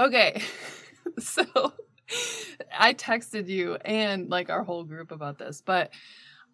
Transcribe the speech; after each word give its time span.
Okay. 0.00 0.42
so 1.18 1.44
I 2.76 2.94
texted 2.94 3.46
you 3.48 3.74
and 3.76 4.28
like 4.30 4.50
our 4.50 4.64
whole 4.64 4.84
group 4.84 5.12
about 5.12 5.38
this, 5.38 5.62
but 5.64 5.90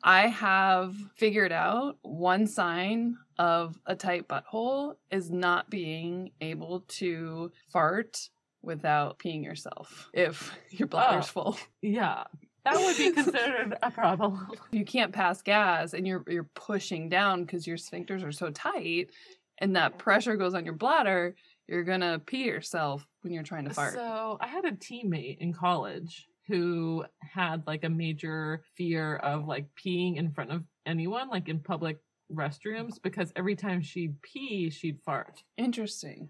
I 0.02 0.26
have 0.28 0.94
figured 1.16 1.52
out 1.52 1.96
one 2.02 2.46
sign 2.46 3.16
of 3.38 3.78
a 3.86 3.94
tight 3.94 4.28
butthole 4.28 4.96
is 5.10 5.30
not 5.30 5.70
being 5.70 6.32
able 6.40 6.80
to 6.88 7.50
fart 7.72 8.28
without 8.62 9.18
peeing 9.18 9.44
yourself 9.44 10.10
if 10.12 10.52
your 10.70 10.88
bladder's 10.88 11.26
Oh. 11.28 11.54
full. 11.54 11.58
Yeah. 11.82 12.24
That 12.64 12.76
would 12.76 12.96
be 12.96 13.12
considered 13.22 13.76
a 13.80 13.90
problem. 13.92 14.48
You 14.72 14.84
can't 14.84 15.12
pass 15.12 15.40
gas 15.40 15.94
and 15.94 16.04
you're 16.06 16.24
you're 16.26 16.48
pushing 16.54 17.08
down 17.08 17.44
because 17.44 17.64
your 17.66 17.76
sphincters 17.76 18.24
are 18.24 18.32
so 18.32 18.50
tight 18.50 19.10
and 19.58 19.76
that 19.76 19.98
pressure 19.98 20.36
goes 20.36 20.52
on 20.54 20.64
your 20.64 20.74
bladder, 20.74 21.36
you're 21.68 21.84
gonna 21.84 22.18
pee 22.18 22.44
yourself 22.44 23.06
when 23.22 23.32
you're 23.32 23.42
trying 23.42 23.64
to 23.64 23.74
fart. 23.74 23.94
So 23.94 24.38
I 24.40 24.46
had 24.46 24.64
a 24.64 24.72
teammate 24.72 25.38
in 25.38 25.52
college 25.52 26.28
who 26.48 27.04
had 27.20 27.66
like 27.66 27.84
a 27.84 27.88
major 27.88 28.62
fear 28.76 29.16
of 29.16 29.46
like 29.46 29.66
peeing 29.74 30.16
in 30.16 30.30
front 30.30 30.52
of 30.52 30.62
anyone, 30.86 31.28
like 31.28 31.48
in 31.48 31.58
public 31.58 31.98
restrooms, 32.32 33.00
because 33.02 33.32
every 33.36 33.56
time 33.56 33.82
she'd 33.82 34.20
pee, 34.22 34.70
she'd 34.70 35.00
fart. 35.04 35.42
Interesting. 35.56 36.28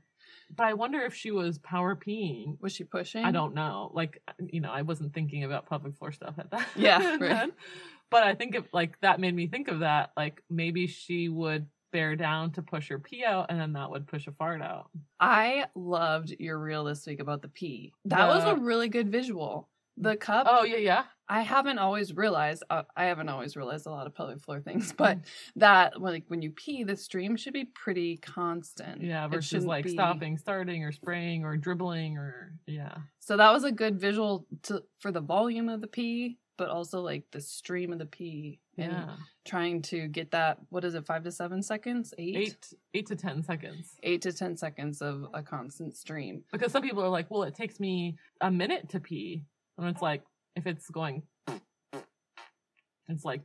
But 0.54 0.66
I 0.66 0.74
wonder 0.74 1.00
if 1.00 1.14
she 1.14 1.30
was 1.30 1.58
power 1.58 1.96
peeing. 1.96 2.60
Was 2.60 2.72
she 2.72 2.84
pushing? 2.84 3.24
I 3.24 3.32
don't 3.32 3.54
know. 3.54 3.90
Like, 3.94 4.22
you 4.38 4.60
know, 4.60 4.70
I 4.70 4.82
wasn't 4.82 5.12
thinking 5.12 5.44
about 5.44 5.68
pelvic 5.68 5.96
floor 5.96 6.12
stuff 6.12 6.34
at 6.38 6.50
that. 6.50 6.66
Yeah, 6.76 7.16
right. 7.20 7.52
But 8.10 8.22
I 8.22 8.34
think 8.34 8.54
if 8.54 8.64
like 8.72 8.98
that 9.00 9.20
made 9.20 9.34
me 9.34 9.48
think 9.48 9.68
of 9.68 9.80
that. 9.80 10.12
Like 10.16 10.42
maybe 10.48 10.86
she 10.86 11.28
would 11.28 11.66
bear 11.92 12.16
down 12.16 12.52
to 12.52 12.62
push 12.62 12.90
your 12.90 12.98
pee 12.98 13.24
out, 13.24 13.46
and 13.50 13.60
then 13.60 13.72
that 13.74 13.90
would 13.90 14.06
push 14.06 14.26
a 14.26 14.32
fart 14.32 14.60
out. 14.62 14.90
I 15.20 15.66
loved 15.74 16.34
your 16.38 16.58
reel 16.58 16.84
this 16.84 17.06
week 17.06 17.20
about 17.20 17.42
the 17.42 17.48
pee. 17.48 17.92
That 18.06 18.28
was 18.28 18.44
a 18.44 18.56
really 18.56 18.88
good 18.88 19.10
visual. 19.10 19.68
The 19.98 20.14
cup. 20.16 20.46
Oh 20.50 20.64
yeah, 20.64 20.76
yeah. 20.76 21.04
I 21.28 21.40
haven't 21.40 21.78
always 21.78 22.14
realized. 22.14 22.62
Uh, 22.68 22.82
I 22.94 23.06
haven't 23.06 23.30
always 23.30 23.56
realized 23.56 23.86
a 23.86 23.90
lot 23.90 24.06
of 24.06 24.14
pelvic 24.14 24.40
floor 24.42 24.60
things, 24.60 24.92
Mm. 24.92 24.96
but 24.98 25.18
that 25.56 26.02
like 26.02 26.24
when 26.28 26.42
you 26.42 26.50
pee, 26.50 26.84
the 26.84 26.96
stream 26.96 27.34
should 27.34 27.54
be 27.54 27.64
pretty 27.64 28.18
constant. 28.18 29.00
Yeah, 29.02 29.26
versus 29.26 29.64
like 29.64 29.84
be- 29.86 29.92
stopping, 29.92 30.36
starting, 30.36 30.84
or 30.84 30.92
spraying, 30.92 31.44
or 31.44 31.56
dribbling, 31.56 32.18
or 32.18 32.52
yeah. 32.66 32.94
So 33.20 33.38
that 33.38 33.50
was 33.52 33.64
a 33.64 33.72
good 33.72 33.98
visual 33.98 34.46
to 34.64 34.82
for 34.98 35.10
the 35.10 35.22
volume 35.22 35.70
of 35.70 35.80
the 35.80 35.86
pee, 35.88 36.36
but 36.56 36.68
also 36.68 37.00
like 37.00 37.24
the 37.30 37.40
stream 37.40 37.92
of 37.92 37.98
the 37.98 38.06
pee. 38.06 38.60
and 38.78 38.92
Yeah, 38.92 39.16
Trying 39.44 39.82
to 39.82 40.08
get 40.08 40.30
that. 40.32 40.58
What 40.70 40.84
is 40.84 40.94
it? 40.94 41.06
Five 41.06 41.24
to 41.24 41.32
seven 41.32 41.62
seconds? 41.62 42.14
Eight. 42.18 42.36
eight 42.36 42.74
eight 42.94 43.06
to 43.06 43.16
ten 43.16 43.42
seconds. 43.42 43.96
Eight 44.02 44.22
to 44.22 44.32
ten 44.32 44.56
seconds 44.56 45.02
of 45.02 45.26
a 45.34 45.42
constant 45.42 45.96
stream. 45.96 46.42
Because 46.52 46.72
some 46.72 46.82
people 46.82 47.02
are 47.02 47.08
like, 47.08 47.30
well, 47.30 47.42
it 47.44 47.54
takes 47.54 47.78
me 47.78 48.16
a 48.40 48.50
minute 48.50 48.88
to 48.90 49.00
pee, 49.00 49.44
and 49.78 49.86
it's 49.88 50.02
like 50.02 50.22
if 50.56 50.66
it's 50.66 50.88
going, 50.90 51.22
it's 53.08 53.24
like 53.24 53.42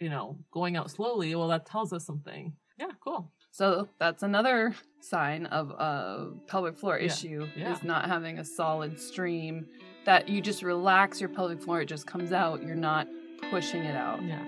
you 0.00 0.08
know 0.10 0.38
going 0.50 0.76
out 0.76 0.90
slowly. 0.90 1.34
Well, 1.34 1.48
that 1.48 1.66
tells 1.66 1.92
us 1.92 2.04
something. 2.04 2.52
Yeah, 2.78 2.90
cool. 3.02 3.32
So 3.50 3.88
that's 3.98 4.22
another 4.22 4.74
sign 5.00 5.46
of 5.46 5.70
a 5.70 6.28
pelvic 6.46 6.76
floor 6.76 6.98
Yeah, 6.98 7.06
issue 7.06 7.48
yeah. 7.56 7.72
is 7.72 7.82
not 7.82 8.06
having 8.06 8.38
a 8.38 8.44
solid 8.44 9.00
stream 9.00 9.66
that 10.04 10.28
you 10.28 10.40
just 10.40 10.62
relax 10.62 11.20
your 11.20 11.28
pelvic 11.28 11.60
floor, 11.62 11.80
it 11.82 11.86
just 11.86 12.06
comes 12.06 12.32
out. 12.32 12.62
You're 12.62 12.74
not 12.76 13.08
pushing 13.50 13.84
it 13.84 13.96
out. 13.96 14.22
Yeah. 14.22 14.42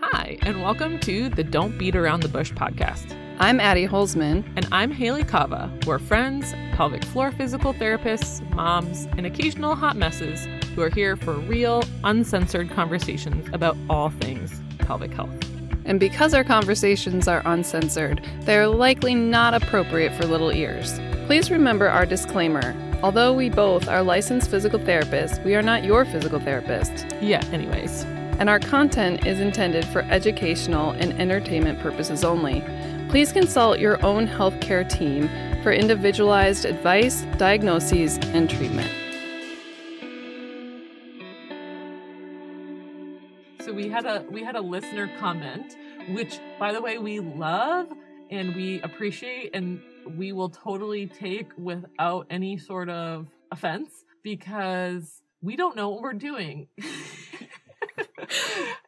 Hi, 0.00 0.38
and 0.42 0.62
welcome 0.62 0.98
to 1.00 1.28
the 1.28 1.44
Don't 1.44 1.76
Beat 1.78 1.94
Around 1.94 2.20
the 2.22 2.28
Bush 2.28 2.52
podcast. 2.52 3.14
I'm 3.38 3.60
Addie 3.60 3.86
Holzman. 3.86 4.44
And 4.56 4.66
I'm 4.72 4.90
Hayley 4.90 5.22
Kava. 5.22 5.72
We're 5.86 5.98
friends, 5.98 6.52
pelvic 6.72 7.04
floor 7.04 7.30
physical 7.30 7.72
therapists, 7.74 8.48
moms, 8.54 9.06
and 9.16 9.26
occasional 9.26 9.74
hot 9.76 9.96
messes 9.96 10.46
who 10.74 10.82
are 10.82 10.90
here 10.90 11.16
for 11.16 11.34
real, 11.34 11.82
uncensored 12.04 12.70
conversations 12.70 13.48
about 13.52 13.76
all 13.88 14.10
things 14.10 14.60
pelvic 14.78 15.12
health. 15.12 15.30
And 15.88 15.98
because 15.98 16.34
our 16.34 16.44
conversations 16.44 17.26
are 17.26 17.42
uncensored, 17.46 18.24
they're 18.42 18.68
likely 18.68 19.14
not 19.14 19.54
appropriate 19.54 20.12
for 20.12 20.26
little 20.26 20.52
ears. 20.52 21.00
Please 21.26 21.50
remember 21.50 21.88
our 21.88 22.06
disclaimer. 22.06 22.76
Although 23.02 23.32
we 23.32 23.48
both 23.48 23.88
are 23.88 24.02
licensed 24.02 24.50
physical 24.50 24.78
therapists, 24.78 25.42
we 25.44 25.54
are 25.54 25.62
not 25.62 25.84
your 25.84 26.04
physical 26.04 26.40
therapist. 26.40 27.06
Yeah, 27.20 27.44
anyways. 27.52 28.04
and 28.38 28.48
our 28.48 28.60
content 28.60 29.26
is 29.26 29.40
intended 29.40 29.84
for 29.86 30.02
educational 30.02 30.92
and 30.92 31.12
entertainment 31.20 31.80
purposes 31.80 32.22
only. 32.22 32.62
Please 33.08 33.32
consult 33.32 33.78
your 33.80 34.04
own 34.04 34.28
healthcare 34.28 34.88
team 34.88 35.28
for 35.62 35.72
individualized 35.72 36.64
advice, 36.64 37.22
diagnoses, 37.36 38.18
and 38.18 38.48
treatment. 38.48 38.90
We 43.88 43.94
had 43.94 44.04
a 44.04 44.22
we 44.30 44.44
had 44.44 44.54
a 44.54 44.60
listener 44.60 45.10
comment, 45.18 45.74
which 46.10 46.38
by 46.58 46.72
the 46.74 46.82
way 46.82 46.98
we 46.98 47.20
love 47.20 47.88
and 48.30 48.54
we 48.54 48.82
appreciate 48.82 49.54
and 49.54 49.80
we 50.16 50.32
will 50.32 50.50
totally 50.50 51.06
take 51.06 51.50
without 51.56 52.26
any 52.28 52.58
sort 52.58 52.90
of 52.90 53.26
offense 53.50 54.04
because 54.22 55.22
we 55.40 55.56
don't 55.56 55.74
know 55.74 55.88
what 55.88 56.02
we're 56.02 56.12
doing. 56.12 56.68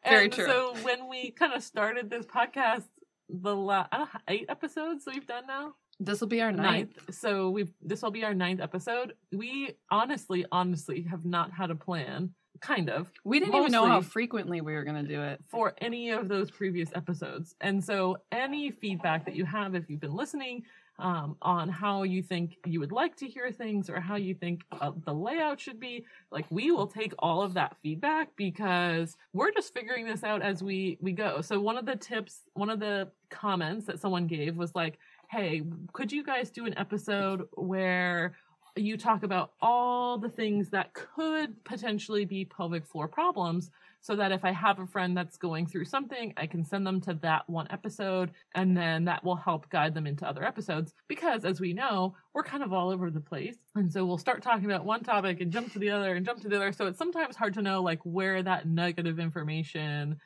Very 0.04 0.24
and 0.24 0.32
true. 0.32 0.44
So 0.44 0.74
when 0.82 1.08
we 1.08 1.30
kind 1.30 1.54
of 1.54 1.62
started 1.62 2.10
this 2.10 2.26
podcast, 2.26 2.84
the 3.30 3.56
la- 3.56 3.86
I 3.90 3.96
don't 3.98 4.12
know, 4.14 4.20
eight 4.28 4.46
episodes 4.50 5.04
we've 5.06 5.26
done 5.26 5.46
now, 5.46 5.74
This 5.98 6.20
will 6.20 6.28
be 6.28 6.42
our 6.42 6.52
ninth. 6.52 6.94
ninth. 6.96 7.14
So 7.14 7.48
we've 7.48 7.72
this 7.80 8.02
will 8.02 8.10
be 8.10 8.24
our 8.24 8.34
ninth 8.34 8.60
episode. 8.60 9.14
We 9.32 9.76
honestly, 9.90 10.44
honestly 10.52 11.06
have 11.10 11.24
not 11.24 11.52
had 11.52 11.70
a 11.70 11.74
plan. 11.74 12.34
Kind 12.60 12.90
of 12.90 13.10
We 13.24 13.40
didn't 13.40 13.54
even 13.54 13.72
know 13.72 13.86
how 13.86 14.02
frequently 14.02 14.60
we 14.60 14.74
were 14.74 14.84
going 14.84 15.02
to 15.02 15.08
do 15.08 15.22
it. 15.22 15.40
for 15.48 15.74
any 15.78 16.10
of 16.10 16.28
those 16.28 16.50
previous 16.50 16.90
episodes. 16.94 17.54
And 17.60 17.82
so, 17.82 18.18
any 18.30 18.70
feedback 18.70 19.24
that 19.24 19.34
you 19.34 19.44
have, 19.46 19.74
if 19.74 19.88
you've 19.88 20.00
been 20.00 20.14
listening, 20.14 20.64
um, 21.00 21.36
on 21.42 21.68
how 21.68 22.02
you 22.02 22.22
think 22.22 22.58
you 22.66 22.80
would 22.80 22.92
like 22.92 23.16
to 23.16 23.26
hear 23.26 23.50
things 23.50 23.88
or 23.88 24.00
how 24.00 24.16
you 24.16 24.34
think 24.34 24.62
uh, 24.80 24.92
the 25.04 25.12
layout 25.12 25.58
should 25.60 25.80
be, 25.80 26.04
like 26.30 26.46
we 26.50 26.70
will 26.70 26.86
take 26.86 27.14
all 27.18 27.42
of 27.42 27.54
that 27.54 27.76
feedback 27.82 28.28
because 28.36 29.16
we're 29.32 29.50
just 29.50 29.72
figuring 29.74 30.06
this 30.06 30.22
out 30.22 30.42
as 30.42 30.62
we 30.62 30.98
we 31.00 31.12
go. 31.12 31.40
So 31.40 31.60
one 31.60 31.78
of 31.78 31.86
the 31.86 31.96
tips, 31.96 32.42
one 32.54 32.70
of 32.70 32.80
the 32.80 33.10
comments 33.30 33.86
that 33.86 33.98
someone 34.00 34.26
gave 34.26 34.56
was 34.56 34.74
like, 34.74 34.98
"Hey, 35.30 35.62
could 35.92 36.12
you 36.12 36.22
guys 36.22 36.50
do 36.50 36.66
an 36.66 36.76
episode 36.78 37.48
where?" 37.52 38.36
You 38.76 38.96
talk 38.96 39.22
about 39.22 39.52
all 39.60 40.18
the 40.18 40.28
things 40.28 40.70
that 40.70 40.94
could 40.94 41.64
potentially 41.64 42.24
be 42.24 42.44
pelvic 42.44 42.86
floor 42.86 43.08
problems 43.08 43.70
so 44.00 44.16
that 44.16 44.32
if 44.32 44.44
I 44.44 44.52
have 44.52 44.78
a 44.78 44.86
friend 44.86 45.16
that's 45.16 45.36
going 45.36 45.66
through 45.66 45.84
something, 45.84 46.32
I 46.36 46.46
can 46.46 46.64
send 46.64 46.86
them 46.86 47.00
to 47.02 47.14
that 47.22 47.48
one 47.48 47.66
episode 47.70 48.30
and 48.54 48.76
then 48.76 49.04
that 49.04 49.22
will 49.24 49.36
help 49.36 49.68
guide 49.68 49.94
them 49.94 50.06
into 50.06 50.26
other 50.26 50.44
episodes. 50.44 50.94
Because 51.06 51.44
as 51.44 51.60
we 51.60 51.74
know, 51.74 52.14
we're 52.32 52.42
kind 52.42 52.62
of 52.62 52.72
all 52.72 52.90
over 52.90 53.10
the 53.10 53.20
place. 53.20 53.56
And 53.74 53.92
so 53.92 54.04
we'll 54.06 54.18
start 54.18 54.42
talking 54.42 54.64
about 54.64 54.86
one 54.86 55.02
topic 55.02 55.40
and 55.40 55.52
jump 55.52 55.72
to 55.72 55.78
the 55.78 55.90
other 55.90 56.14
and 56.14 56.24
jump 56.24 56.40
to 56.42 56.48
the 56.48 56.56
other. 56.56 56.72
So 56.72 56.86
it's 56.86 56.98
sometimes 56.98 57.36
hard 57.36 57.54
to 57.54 57.62
know 57.62 57.82
like 57.82 58.00
where 58.04 58.42
that 58.42 58.66
negative 58.66 59.18
information 59.18 60.16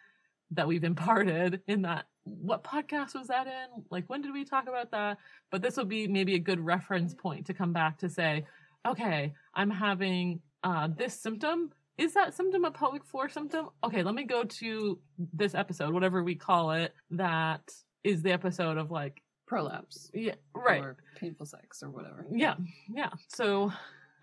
that 0.53 0.69
we've 0.69 0.85
imparted 0.85 1.63
in 1.67 1.83
that 1.83 2.07
what 2.25 2.65
podcast 2.65 3.15
was 3.15 3.29
that 3.29 3.47
in? 3.47 3.85
Like 3.91 4.05
when 4.09 4.23
did 4.23 4.33
we 4.33 4.45
talk 4.45 4.67
about 4.69 4.91
that? 4.91 5.19
But 5.51 5.63
this 5.63 5.77
will 5.77 5.85
be 5.85 6.09
maybe 6.09 6.35
a 6.35 6.39
good 6.39 6.61
reference 6.61 7.15
point 7.15 7.47
to 7.47 7.55
come 7.55 7.73
back 7.73 7.99
to 7.99 8.09
say, 8.09 8.47
okay, 8.87 9.35
I'm 9.55 9.71
having 9.71 10.41
uh, 10.63 10.89
this 10.97 11.19
symptom 11.21 11.71
is 11.97 12.15
that 12.15 12.35
symptom 12.35 12.65
a 12.65 12.71
pelvic 12.71 13.05
floor 13.05 13.29
symptom? 13.29 13.69
Okay, 13.85 14.03
let 14.03 14.15
me 14.15 14.25
go 14.25 14.45
to 14.45 14.99
this 15.33 15.55
episode, 15.55 15.95
whatever 15.95 16.25
we 16.25 16.35
call 16.35 16.73
it, 16.73 16.93
that 17.13 17.63
is 18.03 18.23
the 18.23 18.33
episode 18.33 18.79
of 18.79 18.91
like, 18.91 19.23
Prolapse. 19.47 20.11
yeah, 20.15 20.35
right. 20.55 20.83
Or 20.83 20.97
painful 21.17 21.47
sex 21.47 21.83
or 21.83 21.91
whatever. 21.91 22.27
Yeah, 22.33 22.55
yeah. 22.93 23.11
So, 23.29 23.73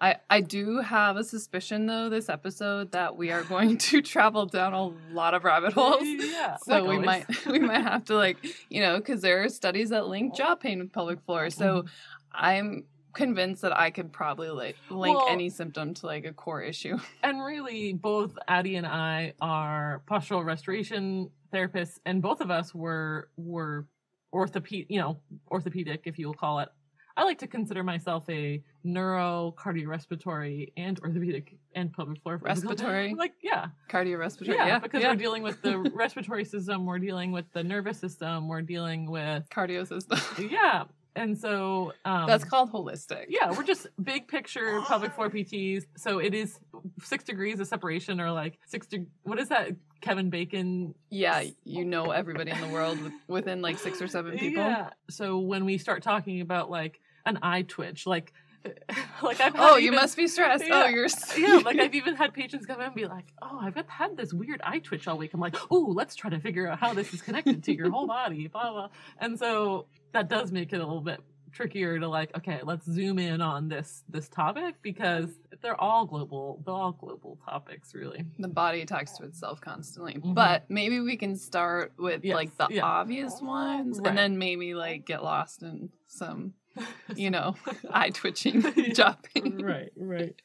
I, 0.02 0.16
I 0.32 0.42
do 0.42 0.80
have 0.80 1.16
a 1.16 1.24
suspicion, 1.24 1.86
though, 1.86 2.10
this 2.10 2.28
episode 2.28 2.92
that 2.94 3.16
we 3.16 3.30
are 3.30 3.44
going 3.44 3.78
to 3.78 4.02
travel 4.02 4.48
down 4.48 4.74
a 4.74 4.88
lot 5.14 5.36
of 5.36 5.44
rabbit 5.44 5.74
holes. 5.74 6.02
yeah. 6.02 6.58
So 6.58 6.74
like 6.74 6.84
we 6.84 6.90
always. 6.90 7.06
might 7.06 7.46
we 7.46 7.60
might 7.60 7.84
have 7.84 8.06
to 8.06 8.16
like 8.16 8.38
you 8.70 8.82
know 8.82 8.98
because 8.98 9.22
there 9.22 9.44
are 9.44 9.50
studies 9.50 9.90
that 9.90 10.08
link 10.08 10.32
oh. 10.34 10.38
jaw 10.38 10.56
pain 10.56 10.80
with 10.80 10.92
pelvic 10.92 11.22
floor. 11.22 11.52
So 11.52 11.84
mm-hmm. 11.84 11.88
I'm 12.34 12.86
convinced 13.14 13.62
that 13.62 13.78
I 13.78 13.92
could 13.92 14.12
probably 14.12 14.50
like 14.50 14.76
link 14.90 15.18
Well- 15.18 15.28
any 15.30 15.50
symptom 15.50 15.94
to 15.96 16.08
like 16.08 16.26
a 16.26 16.34
core 16.34 16.62
issue. 16.62 16.98
And 17.24 17.44
really, 17.44 17.94
both 17.94 18.36
Addie 18.48 18.78
and 18.78 18.88
I 18.88 19.34
are 19.40 20.02
postural 20.10 20.44
restoration 20.44 21.30
therapists, 21.54 22.00
and 22.08 22.24
both 22.24 22.42
of 22.42 22.50
us 22.50 22.74
were 22.74 23.30
were 23.38 23.86
orthopedic, 24.34 24.88
you 24.90 25.00
know, 25.00 25.20
orthopedic, 25.52 26.02
if 26.06 26.18
you 26.18 26.26
will 26.26 26.34
call 26.34 26.60
it. 26.60 26.70
I 27.18 27.24
like 27.24 27.40
to 27.40 27.48
consider 27.48 27.84
myself 27.84 28.24
a 28.30 28.64
neuro, 28.84 29.54
cardiorespiratory, 29.58 30.72
and 30.78 31.00
orthopedic 31.02 31.58
and 31.76 31.92
pelvic 31.94 32.22
floor 32.22 32.38
Respiratory? 32.42 33.14
Like, 33.14 33.34
yeah, 33.42 33.68
Cardiorespiratory. 33.90 34.56
yeah, 34.56 34.68
Yeah, 34.68 34.80
because 34.80 35.02
yeah. 35.02 35.10
we're 35.10 35.16
dealing 35.18 35.44
with 35.44 35.62
the 35.62 35.78
respiratory 35.94 36.46
system, 36.46 36.86
we're 36.86 37.00
dealing 37.00 37.32
with 37.32 37.46
the 37.54 37.64
nervous 37.64 38.00
system, 38.00 38.48
we're 38.48 38.62
dealing 38.62 39.10
with 39.10 39.48
cardio 39.50 39.88
system. 39.88 40.20
yeah 40.50 40.84
And 41.16 41.38
so 41.38 41.94
um, 42.06 42.26
That's 42.28 42.44
called 42.46 42.72
holistic. 42.72 43.26
yeah, 43.30 43.52
we're 43.52 43.64
just 43.64 43.88
big 44.02 44.28
picture 44.30 44.82
pelvic 44.88 45.14
floor 45.14 45.30
PTs. 45.30 45.86
So 45.98 46.20
it 46.20 46.34
is 46.34 46.58
six 47.04 47.24
degrees 47.26 47.60
of 47.60 47.68
separation, 47.68 48.22
or 48.22 48.32
like 48.32 48.58
six. 48.66 48.88
De- 48.88 49.06
what 49.24 49.38
is 49.40 49.50
that? 49.50 49.72
Kevin 50.00 50.30
Bacon. 50.30 50.96
Yeah, 51.10 51.44
you 51.66 51.84
know 51.86 52.12
everybody 52.12 52.52
in 52.52 52.62
the 52.62 52.68
world 52.70 53.00
with, 53.02 53.14
within 53.28 53.62
like 53.62 53.78
six 53.78 54.02
or 54.02 54.08
seven 54.08 54.38
people. 54.38 54.64
Yeah. 54.64 54.90
So 55.10 55.40
when 55.40 55.66
we 55.66 55.78
start 55.78 56.02
talking 56.02 56.40
about 56.42 56.72
like 56.72 57.02
an 57.26 57.40
eye 57.44 57.64
twitch, 57.64 58.08
like 58.08 58.32
like 59.22 59.42
I've 59.42 59.54
Oh, 59.58 59.76
you 59.76 59.88
even- 59.88 59.96
must 59.96 60.16
be 60.16 60.28
stressed. 60.28 60.66
Yeah. 60.66 60.84
Oh, 60.86 60.88
you're 60.88 61.08
yeah, 61.38 61.58
like 61.66 61.78
I've 61.78 61.94
even 61.94 62.16
had 62.16 62.34
patients 62.34 62.66
come 62.66 62.80
in 62.80 62.86
and 62.88 62.96
be 62.96 63.06
like, 63.06 63.26
"Oh, 63.42 63.60
I've 63.62 63.76
had 63.88 64.16
this 64.16 64.34
weird 64.34 64.62
eye 64.64 64.80
twitch 64.80 65.08
all 65.08 65.18
week." 65.18 65.34
I'm 65.34 65.40
like, 65.42 65.56
"Oh, 65.70 65.92
let's 65.94 66.16
try 66.16 66.30
to 66.30 66.40
figure 66.40 66.68
out 66.70 66.80
how 66.80 66.94
this 66.94 67.14
is 67.14 67.22
connected 67.22 67.64
to 67.66 67.76
your 67.76 67.90
whole 67.92 68.08
body." 68.08 68.48
Blah 68.48 68.72
blah. 68.72 68.88
And 69.20 69.38
so 69.38 69.88
that 70.14 70.30
does 70.30 70.52
make 70.52 70.74
it 70.74 70.78
a 70.78 70.86
little 70.86 71.02
bit 71.02 71.20
trickier 71.52 72.00
to 72.00 72.08
like, 72.08 72.36
okay, 72.38 72.62
let's 72.64 72.86
zoom 72.90 73.20
in 73.20 73.42
on 73.42 73.68
this 73.68 74.04
this 74.08 74.30
topic 74.30 74.76
because 74.82 75.28
they're 75.62 75.80
all 75.80 76.06
global. 76.06 76.62
They're 76.66 76.74
all 76.74 76.94
global 76.94 77.38
topics, 77.46 77.94
really. 77.94 78.24
the 78.40 78.48
body 78.48 78.86
talks 78.86 79.12
to 79.18 79.26
itself 79.26 79.60
constantly. 79.62 80.14
Mhm. 80.14 80.34
But 80.34 80.64
maybe 80.70 81.02
we 81.02 81.18
can 81.18 81.36
start 81.36 81.92
with 82.00 82.24
Yes, 82.24 82.36
like 82.36 82.58
the 82.58 82.68
yeah. 82.72 82.84
obvious 82.86 83.42
ones 83.42 84.00
Right. 84.00 84.08
and 84.10 84.18
then 84.18 84.38
maybe 84.38 84.74
like 84.76 85.06
get 85.06 85.24
lost 85.24 85.62
in 85.62 85.90
some, 86.08 86.54
you 87.18 87.30
know, 87.30 87.56
eye 87.92 88.12
twitching, 88.12 88.62
jumping. 88.96 89.62
right, 89.62 89.92
right, 89.98 90.36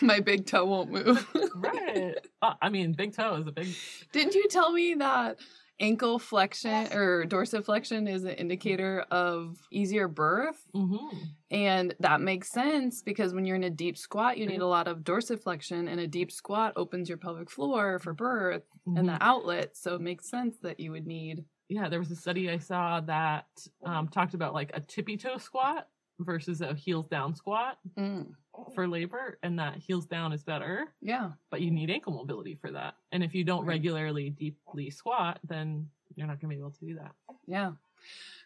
My 0.00 0.20
big 0.20 0.46
toe 0.46 0.64
won't 0.64 0.92
move. 0.92 1.26
right. 1.56 2.14
Uh, 2.40 2.54
I 2.62 2.68
mean, 2.68 2.92
big 2.92 3.14
toe 3.14 3.34
is 3.34 3.46
a 3.48 3.52
big. 3.52 3.66
Didn't 4.12 4.34
you 4.36 4.46
tell 4.48 4.72
me 4.72 4.94
that 4.94 5.38
ankle 5.82 6.18
flexion 6.18 6.92
or 6.92 7.24
dorsiflexion 7.26 8.08
is 8.10 8.24
an 8.24 8.30
indicator 8.34 9.04
of 9.10 9.58
easier 9.70 10.08
birth? 10.08 10.64
Mm-hmm. 10.74 11.16
And 11.50 11.94
that 12.00 12.20
makes 12.22 12.50
sense 12.50 13.02
because 13.02 13.34
when 13.34 13.44
you're 13.44 13.56
in 13.56 13.64
a 13.64 13.70
deep 13.70 13.98
squat, 13.98 14.38
you 14.38 14.46
need 14.46 14.54
Mm-hmm. 14.54 14.62
a 14.62 14.66
lot 14.66 14.88
of 14.88 15.00
dorsiflexion, 15.00 15.90
and 15.90 16.00
a 16.00 16.06
deep 16.06 16.32
squat 16.32 16.72
opens 16.76 17.08
your 17.08 17.18
pelvic 17.18 17.50
floor 17.50 17.98
for 17.98 18.14
birth 18.14 18.62
and 18.86 18.96
Mm-hmm. 18.96 19.06
the 19.06 19.18
outlet. 19.22 19.76
So 19.76 19.94
it 19.96 20.00
makes 20.00 20.30
sense 20.30 20.56
that 20.62 20.80
you 20.80 20.92
would 20.92 21.06
need. 21.06 21.44
yeah, 21.68 21.88
there 21.88 21.98
was 21.98 22.10
a 22.10 22.16
study 22.16 22.48
I 22.50 22.58
saw 22.58 23.00
that 23.02 23.46
um, 23.84 24.08
talked 24.08 24.34
about 24.34 24.54
like 24.54 24.70
a 24.74 24.80
tippy 24.80 25.16
toe 25.16 25.38
squat 25.38 25.88
versus 26.24 26.60
a 26.60 26.74
heels 26.74 27.06
down 27.08 27.34
squat 27.34 27.78
Mm, 27.96 28.34
for 28.74 28.86
labor, 28.86 29.38
and 29.42 29.58
that 29.58 29.76
heels 29.78 30.06
down 30.06 30.32
is 30.32 30.42
better, 30.44 30.88
yeah. 31.00 31.30
but 31.50 31.60
you 31.60 31.70
need 31.70 31.90
ankle 31.90 32.12
mobility 32.12 32.54
for 32.54 32.70
that. 32.70 32.94
And 33.12 33.22
if 33.22 33.34
you 33.34 33.44
don't 33.44 33.60
Right. 33.62 33.74
regularly 33.74 34.30
deeply 34.30 34.90
squat, 34.90 35.38
then 35.44 35.88
you're 36.14 36.26
not 36.26 36.40
going 36.40 36.50
to 36.50 36.56
be 36.56 36.60
able 36.60 36.70
to 36.72 36.84
do 36.84 36.94
that. 36.96 37.12
Yeah. 37.46 37.72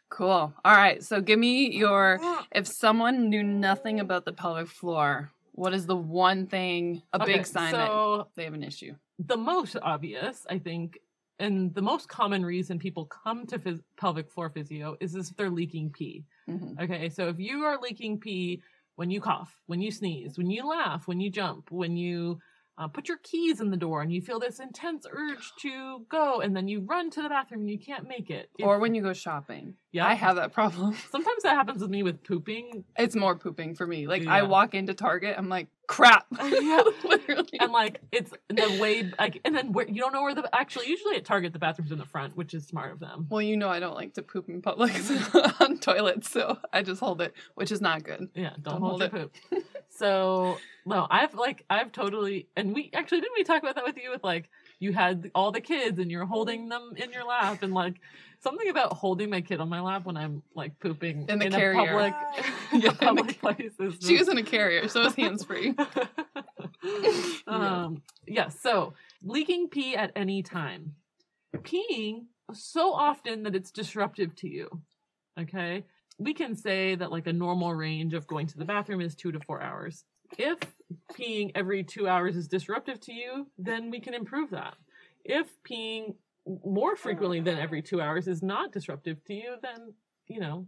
Cool. 0.09 0.53
All 0.65 0.77
right. 0.77 1.03
So 1.03 1.21
give 1.21 1.39
me 1.39 1.71
your 1.77 2.21
if 2.53 2.67
someone 2.67 3.29
knew 3.29 3.43
nothing 3.43 4.01
about 4.01 4.25
the 4.25 4.33
pelvic 4.33 4.69
floor, 4.69 5.31
what 5.53 5.75
is 5.75 5.87
the 5.87 5.97
one 5.97 6.47
thing 6.47 7.03
a 7.13 7.21
Okay, 7.23 7.33
big 7.39 7.47
sign 7.47 7.73
that 7.73 8.27
they 8.37 8.45
have 8.45 8.55
an 8.55 8.63
issue? 8.63 8.95
the 9.19 9.37
most 9.37 9.77
obvious, 9.81 10.45
I 10.51 10.59
think, 10.59 10.99
and 11.39 11.75
the 11.75 11.83
most 11.83 12.09
common 12.09 12.45
reason 12.45 12.79
people 12.79 13.07
come 13.07 13.47
to 13.47 13.59
phys- 13.59 13.83
pelvic 13.97 14.31
floor 14.31 14.51
physio 14.51 14.97
is 15.01 15.15
if 15.15 15.29
they're 15.37 15.51
leaking 15.51 15.91
pee. 15.93 16.25
Mhm. 16.49 16.81
Okay, 16.81 17.09
so 17.11 17.29
if 17.29 17.39
you 17.39 17.65
are 17.65 17.79
leaking 17.81 18.19
pee 18.21 18.63
when 18.97 19.11
you 19.11 19.21
cough, 19.21 19.59
when 19.67 19.81
you 19.83 19.91
sneeze, 19.91 20.39
when 20.39 20.51
you 20.51 20.67
laugh, 20.67 21.07
when 21.07 21.21
you 21.21 21.31
jump, 21.31 21.71
when 21.71 21.97
you 21.97 22.39
uh, 22.79 22.89
put 22.89 23.09
your 23.09 23.17
keys 23.23 23.61
in 23.61 23.71
the 23.71 23.77
door 23.77 24.03
and 24.03 24.13
you 24.13 24.21
feel 24.21 24.39
this 24.39 24.61
intense 24.61 25.07
urge 25.11 25.53
to 25.61 26.05
go, 26.11 26.41
and 26.41 26.55
then 26.57 26.69
you 26.69 26.81
run 26.81 27.11
to 27.11 27.23
the 27.23 27.29
bathroom 27.29 27.63
and 27.63 27.71
you 27.71 27.79
can't 27.79 28.07
make 28.07 28.31
it. 28.31 28.51
If- 28.59 28.67
Or 28.67 28.79
when 28.79 28.95
you 28.95 29.03
go 29.03 29.13
shopping. 29.13 29.75
yeah, 29.93 30.07
I 30.07 30.15
have 30.15 30.37
that 30.37 30.53
problem. 30.53 30.95
Sometimes 31.11 31.43
that 31.43 31.55
happens 31.55 31.81
with 31.81 31.91
me 31.91 32.03
with 32.03 32.23
pooping, 32.23 32.85
It's 32.99 33.17
more 33.17 33.35
pooping 33.37 33.75
for 33.77 33.87
me. 33.87 34.07
Like 34.07 34.27
I 34.27 34.43
walk 34.43 34.75
into 34.75 34.93
Target, 34.95 35.37
I'm 35.39 35.49
like, 35.49 35.69
crap. 35.87 36.27
Yeah. 36.43 36.83
Literally. 37.05 37.49
and 37.61 37.73
like 37.73 38.01
it's 38.13 38.31
the 38.49 38.79
way 38.81 39.11
like, 39.19 39.41
and 39.45 39.55
then 39.55 39.73
where 39.73 39.89
you 39.89 40.01
don't 40.03 40.13
know 40.13 40.23
where 40.23 40.35
the 40.35 40.49
actually 40.55 40.89
usually 40.89 41.17
at 41.17 41.25
Target 41.25 41.53
the 41.53 41.59
bathroom's 41.59 41.93
in 41.93 41.99
the 41.99 42.05
front, 42.05 42.37
which 42.37 42.53
is 42.55 42.67
smart 42.67 42.93
of 42.93 42.99
them. 43.01 43.27
well, 43.31 43.41
you 43.41 43.57
know 43.57 43.69
I 43.69 43.81
don't 43.81 43.95
like 43.95 44.15
to 44.15 44.23
poop 44.23 44.49
in 44.49 44.61
public 44.63 44.93
on 45.61 45.79
toilets, 45.79 46.31
so 46.31 46.59
I 46.73 46.83
just 46.83 47.01
hold 47.01 47.21
it, 47.23 47.33
which 47.55 47.71
is 47.73 47.81
not 47.81 48.03
good. 48.03 48.29
Yeah, 48.35 48.51
don't, 48.61 48.63
Don't 48.65 48.81
hold, 48.83 49.01
hold 49.03 49.13
your 49.13 49.29
poop. 49.29 49.65
So 49.99 50.59
no, 50.85 51.07
I've 51.11 51.35
like 51.35 51.65
I've 51.69 51.93
totally 51.93 52.49
and 52.57 52.75
we 52.75 52.91
actually 52.95 53.21
didn't 53.21 53.35
we 53.37 53.45
talk 53.45 53.63
about 53.63 53.75
that 53.77 53.85
with 53.85 53.97
you 53.97 54.11
with 54.11 54.23
like 54.23 54.49
you 54.79 54.93
had 54.93 55.31
all 55.35 55.51
the 55.53 55.61
kids 55.61 55.99
and 55.99 56.11
you're 56.11 56.27
holding 56.27 56.69
them 56.69 56.93
in 56.97 57.13
your 57.13 57.25
lap 57.25 57.63
and 57.63 57.73
like 57.75 57.95
something 58.41 58.69
about 58.69 58.93
holding 58.93 59.31
my 59.31 59.41
kid 59.41 59.61
on 59.61 59.69
my 59.69 59.81
lap 59.81 60.05
when 60.05 60.17
I'm 60.17 60.43
like 60.55 60.79
pooping 60.79 61.27
In 61.29 61.39
the 61.39 61.47
a 61.47 61.51
carrier. 61.51 61.87
public 61.87 62.15
Yeah, 62.73 62.79
in 62.79 62.87
a 62.87 62.93
public 62.95 63.41
place 63.41 63.73
is 63.81 63.95
She 64.01 64.19
was 64.19 64.29
in 64.29 64.39
a 64.39 64.43
carrier, 64.43 64.89
so 64.89 65.01
it 65.01 65.05
was 65.05 65.15
hands 65.15 65.45
free. 65.45 65.75
um 67.47 68.03
yeah, 68.27 68.49
so 68.49 68.95
leaking 69.23 69.69
pee 69.69 69.97
at 69.97 70.13
any 70.17 70.43
time. 70.43 70.95
Peeing 71.57 72.27
so 72.53 72.93
often 72.93 73.43
that 73.45 73.55
it's 73.57 73.71
disruptive 73.71 74.35
to 74.37 74.49
you. 74.49 74.69
Okay? 75.39 75.85
We 76.19 76.33
can 76.35 76.57
say 76.57 76.95
that 76.95 77.11
like 77.13 77.27
a 77.27 77.33
normal 77.33 77.75
range 77.75 78.15
of 78.15 78.27
going 78.27 78.47
to 78.49 78.59
the 78.59 78.65
bathroom 78.65 79.01
is 79.01 79.15
2 79.15 79.33
to 79.33 79.41
4 79.41 79.63
hours. 79.63 80.05
If 80.39 80.59
peeing 81.13 81.53
every 81.55 81.85
2 81.85 82.09
hours 82.09 82.37
is 82.37 82.49
disruptive 82.49 83.01
to 83.03 83.13
you, 83.13 83.47
then 83.59 83.91
we 83.91 84.01
can 84.01 84.15
improve 84.15 84.51
that. 84.51 84.75
If 85.25 85.49
peeing 85.69 86.15
more 86.65 86.97
frequently 86.97 87.41
than 87.41 87.59
every 87.59 87.83
2 87.83 88.01
hours 88.01 88.29
is 88.29 88.43
not 88.43 88.73
disruptive 88.73 89.23
to 89.27 89.35
you, 89.35 89.57
then, 89.63 89.93
you 90.29 90.41
know, 90.41 90.67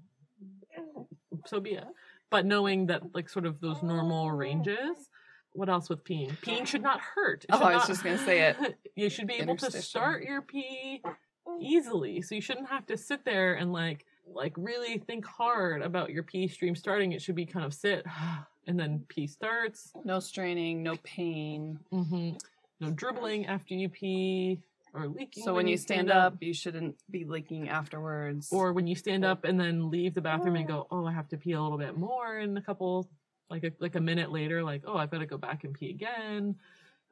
so 1.47 1.61
be 1.61 1.71
it. 1.71 1.85
But 2.31 2.45
knowing 2.45 2.87
that 2.87 3.15
like 3.15 3.29
sort 3.31 3.47
of 3.47 3.61
those 3.61 3.83
normal 3.83 4.31
ranges, 4.31 5.09
what 5.53 5.71
else 5.71 5.89
with 5.89 6.05
peeing? 6.05 6.37
Peeing 6.43 6.67
should 6.67 6.83
not 6.83 7.01
hurt. 7.01 7.45
It 7.45 7.51
Oh, 7.53 7.59
I 7.63 7.73
was 7.75 7.81
not- 7.83 7.89
just 7.89 8.05
gonna 8.05 8.19
say 8.19 8.51
it. 8.51 8.79
you 8.97 9.09
should 9.09 9.27
be 9.27 9.35
able 9.35 9.57
to 9.57 9.71
start 9.71 10.25
your 10.25 10.43
pee 10.43 11.03
easily, 11.61 12.21
so 12.21 12.35
you 12.35 12.43
shouldn't 12.43 12.69
have 12.69 12.85
to 12.87 12.99
sit 12.99 13.25
there 13.25 13.55
and 13.55 13.73
like 13.73 14.05
like 14.33 14.53
really 14.57 14.99
think 14.99 15.25
hard 15.27 15.83
about 15.83 16.11
your 16.11 16.23
pee 16.23 16.49
stream 16.49 16.75
starting. 16.75 17.13
It 17.13 17.23
should 17.23 17.35
be 17.35 17.47
kind 17.47 17.65
of 17.65 17.75
sit 17.75 18.05
and 18.67 18.79
then 18.79 19.05
pee 19.09 19.27
starts. 19.27 19.93
No 20.05 20.21
straining, 20.21 20.83
no 20.83 20.97
pain. 21.03 21.79
hmm 21.91 22.31
No 22.81 22.91
dribbling 22.91 23.47
after 23.47 23.75
you 23.75 23.89
pee 23.89 24.61
or 24.95 25.07
leaking. 25.09 25.43
So 25.45 25.55
when 25.55 25.67
you 25.67 25.77
stand 25.77 26.11
up, 26.11 26.37
you 26.41 26.55
shouldn't 26.55 26.97
be 27.11 27.25
leaking 27.25 27.69
afterwards. 27.69 28.49
or 28.53 28.73
when 28.73 28.87
you 28.87 28.95
stand 28.95 29.25
up 29.25 29.45
and 29.45 29.59
then 29.61 29.91
leave 29.91 30.15
the 30.15 30.21
bathroom 30.23 30.57
and 30.57 30.67
go, 30.67 30.87
oh, 30.91 31.07
I 31.07 31.13
have 31.13 31.29
to 31.29 31.37
pee 31.37 31.53
a 31.53 31.63
little 31.63 31.79
bit 31.79 31.97
more 31.97 32.39
in 32.39 32.57
a 32.57 32.63
couple, 32.63 33.09
like 33.51 33.65
a, 33.65 33.73
like 33.81 33.95
a 33.97 34.01
minute 34.01 34.31
later, 34.33 34.63
like 34.63 34.83
oh, 34.87 34.97
I've 34.97 35.11
got 35.11 35.19
to 35.19 35.27
go 35.27 35.39
back 35.39 35.65
and 35.65 35.75
pee 35.75 35.91
again. 35.91 36.57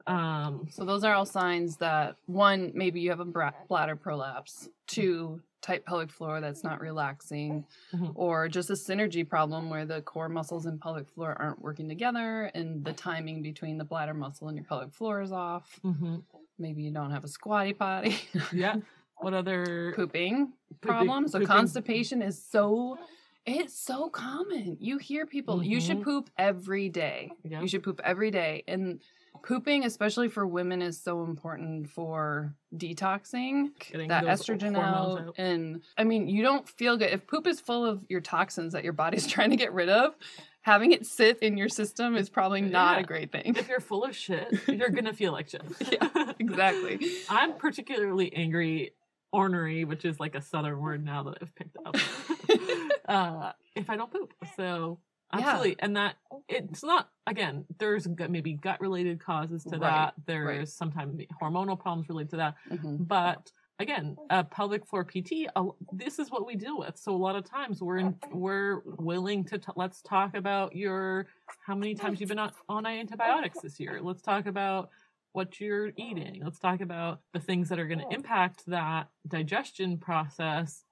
Um, 0.06 0.66
So 0.70 0.84
those 0.84 1.04
are 1.04 1.14
all 1.14 1.26
signs 1.26 1.76
that 1.78 2.16
one, 2.26 2.72
maybe 2.74 3.00
you 3.00 3.10
have 3.10 3.20
a 3.20 3.24
bladder 3.68 3.96
prolapse. 3.96 4.68
Two, 4.86 5.40
tight 5.62 5.84
pelvic 5.84 6.10
floor 6.12 6.40
that's 6.40 6.62
not 6.62 6.80
relaxing, 6.80 7.64
Mhm. 7.92 8.12
or 8.14 8.46
just 8.48 8.70
a 8.70 8.74
synergy 8.74 9.28
problem 9.28 9.68
where 9.68 9.84
the 9.84 10.00
core 10.02 10.28
muscles 10.28 10.64
and 10.66 10.80
pelvic 10.80 11.08
floor 11.08 11.34
aren't 11.40 11.60
working 11.60 11.88
together, 11.88 12.44
and 12.54 12.84
the 12.84 12.92
timing 12.92 13.42
between 13.42 13.76
the 13.78 13.84
bladder 13.84 14.14
muscle 14.14 14.46
and 14.48 14.56
your 14.56 14.64
pelvic 14.64 14.92
floor 14.92 15.20
is 15.22 15.32
off. 15.32 15.80
mhm. 15.82 16.22
Maybe 16.58 16.82
you 16.82 16.90
don't 16.92 17.10
have 17.10 17.24
a 17.24 17.28
squatty 17.28 17.72
potty. 17.72 18.16
Yeah. 18.52 18.76
What 19.18 19.34
other 19.34 19.92
pooping 19.96 20.52
pooping- 20.52 20.78
problem. 20.80 21.26
So 21.28 21.38
pooping- 21.40 21.48
constipation 21.48 22.22
is 22.22 22.40
so 22.42 22.98
it's 23.44 23.74
so 23.78 24.08
common. 24.10 24.76
You 24.80 24.98
hear 24.98 25.24
people 25.24 25.62
you 25.62 25.80
should 25.80 25.98
Mhm. 26.00 26.02
poop 26.04 26.30
every 26.36 26.88
day. 26.88 27.30
Yeah. 27.44 27.60
You 27.60 27.68
should 27.68 27.82
poop 27.84 28.00
every 28.02 28.30
day. 28.32 28.64
And 28.66 29.00
pooping, 29.46 29.84
especially 29.84 30.28
for 30.28 30.46
women, 30.46 30.82
is 30.82 31.00
so 31.00 31.22
important 31.24 31.88
for 31.88 32.54
detoxing 32.76 33.68
Getting 33.90 34.08
that 34.08 34.24
estrogen 34.24 34.76
out. 34.76 35.20
out. 35.28 35.34
And 35.38 35.82
I 35.96 36.04
mean, 36.04 36.28
you 36.28 36.42
don't 36.42 36.68
feel 36.68 36.96
good 36.96 37.10
if 37.12 37.26
poop 37.26 37.46
is 37.46 37.60
full 37.60 37.84
of 37.86 38.04
your 38.08 38.20
toxins 38.20 38.72
that 38.72 38.82
your 38.84 38.92
body's 38.92 39.26
trying 39.34 39.50
to 39.50 39.56
get 39.56 39.72
rid 39.72 39.88
of. 39.88 40.14
Having 40.62 40.92
it 40.92 41.06
sit 41.06 41.38
in 41.38 41.56
your 41.56 41.68
system 41.68 42.16
is 42.16 42.28
probably 42.28 42.60
not 42.60 42.96
Yeah. 42.96 43.02
a 43.04 43.06
great 43.06 43.30
thing. 43.30 43.54
if 43.56 43.68
you're 43.68 43.78
full 43.80 44.02
of 44.04 44.16
shit, 44.16 44.48
you're 44.68 44.90
gonna 44.90 45.12
feel 45.12 45.30
like 45.32 45.48
shit. 45.48 45.62
Yeah, 45.92 46.32
exactly. 46.40 46.98
I'm 47.30 47.52
particularly 47.54 48.34
angry, 48.34 48.92
ornery, 49.32 49.84
which 49.84 50.04
is 50.04 50.18
like 50.18 50.34
a 50.34 50.42
southern 50.42 50.80
word 50.80 51.04
now 51.04 51.22
that 51.22 51.38
I've 51.40 51.54
picked 51.54 51.76
up. 51.86 51.96
uh, 53.08 53.52
if 53.76 53.88
I 53.90 53.96
don't 53.96 54.10
poop, 54.10 54.32
so 54.56 54.98
Yeah. 55.34 55.40
absolutely, 55.48 55.76
and 55.80 55.96
that 55.96 56.16
it's 56.48 56.82
not 56.84 57.08
again. 57.26 57.64
There's 57.78 58.06
maybe 58.28 58.52
gut 58.54 58.80
related 58.80 59.20
causes 59.20 59.64
to 59.64 59.70
Right, 59.78 59.80
that. 59.80 60.14
There's 60.26 60.46
right. 60.58 60.68
sometimes 60.68 61.20
hormonal 61.42 61.78
problems 61.78 62.08
related 62.08 62.30
to 62.30 62.36
that, 62.36 62.54
Mhm. 62.70 63.06
but 63.08 63.50
again, 63.78 64.16
a 64.30 64.42
pelvic 64.44 64.86
floor 64.86 65.04
PT, 65.04 65.48
a- 65.54 65.68
this 65.92 66.18
is 66.18 66.30
what 66.30 66.46
we 66.46 66.54
deal 66.56 66.78
with. 66.78 66.96
So 66.96 67.14
a 67.14 67.16
lot 67.18 67.36
of 67.36 67.44
times 67.44 67.82
we're 67.82 67.98
in, 67.98 68.16
we're 68.30 68.80
willing 68.86 69.44
to 69.46 69.58
t- 69.58 69.72
let's 69.76 70.00
talk 70.00 70.34
about 70.34 70.74
your 70.74 71.26
how 71.66 71.74
many 71.74 71.94
times 71.94 72.20
you've 72.20 72.28
been 72.30 72.38
on, 72.38 72.52
on 72.68 72.86
antibiotics 72.86 73.60
this 73.60 73.78
year. 73.80 74.00
Let's 74.00 74.22
talk 74.22 74.46
about 74.46 74.90
what 75.32 75.60
you're 75.60 75.88
eating. 75.96 76.40
Let's 76.42 76.58
talk 76.58 76.80
about 76.80 77.20
the 77.34 77.40
things 77.40 77.68
that 77.68 77.78
are 77.78 77.86
going 77.86 77.98
to 77.98 78.08
impact 78.14 78.64
that 78.66 79.08
digestion 79.28 79.98
process 79.98 80.84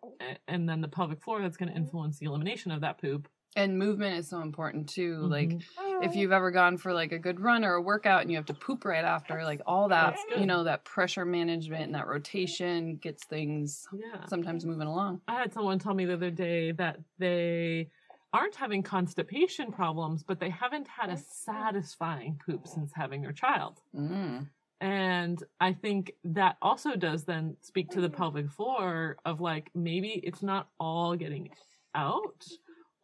and 0.49 0.69
then 0.69 0.83
the 0.83 0.89
pelvic 0.89 1.23
floor 1.23 1.41
that's 1.41 1.57
going 1.57 1.71
to 1.71 1.75
influence 1.75 2.19
the 2.19 2.27
elimination 2.27 2.71
of 2.71 2.83
that 2.83 2.99
poop. 2.99 3.27
And 3.57 3.79
movement 3.79 4.19
is 4.19 4.29
so 4.29 4.41
important 4.41 4.89
too. 4.89 5.19
Like 5.19 5.51
Mhm. 5.51 6.05
if 6.05 6.17
you've 6.17 6.33
ever 6.33 6.51
gone 6.51 6.77
for 6.77 6.93
like 6.93 7.13
a 7.13 7.19
good 7.19 7.39
run 7.39 7.65
or 7.65 7.75
a 7.75 7.83
workout 7.83 8.23
and 8.23 8.31
you 8.31 8.37
have 8.37 8.47
to 8.47 8.55
poop 8.55 8.85
right 8.85 9.05
after, 9.05 9.45
like 9.45 9.61
all 9.65 9.89
that, 9.89 10.17
you 10.37 10.45
know, 10.47 10.65
that 10.65 10.85
pressure 10.85 11.25
management 11.25 11.85
and 11.85 11.95
that 11.95 12.09
rotation 12.09 12.97
gets 12.97 13.25
things 13.25 13.87
yeah. 13.93 14.27
sometimes 14.27 14.67
moving 14.67 14.89
along. 14.89 15.21
I 15.29 15.35
had 15.35 15.53
someone 15.53 15.79
tell 15.79 15.95
me 15.95 16.05
the 16.05 16.15
other 16.15 16.31
day 16.31 16.73
that 16.73 16.99
they 17.19 17.91
aren't 18.33 18.57
having 18.57 18.83
constipation 18.83 19.71
problems, 19.71 20.25
but 20.25 20.41
they 20.41 20.51
haven't 20.51 20.89
had 20.89 21.09
a 21.09 21.17
satisfying 21.17 22.41
poop 22.45 22.67
since 22.67 22.93
having 22.93 23.23
their 23.23 23.33
child. 23.33 23.81
Mm. 23.95 24.49
And 24.81 25.43
I 25.61 25.73
think 25.73 26.15
that 26.25 26.57
also 26.61 26.97
does 26.97 27.25
then 27.25 27.57
speak 27.61 27.91
to 27.91 28.01
the 28.01 28.11
pelvic 28.11 28.51
floor 28.51 29.17
of 29.25 29.41
like 29.41 29.71
maybe 29.75 30.21
it's 30.25 30.43
not 30.43 30.69
all 30.81 31.15
getting 31.15 31.51
out, 31.95 32.45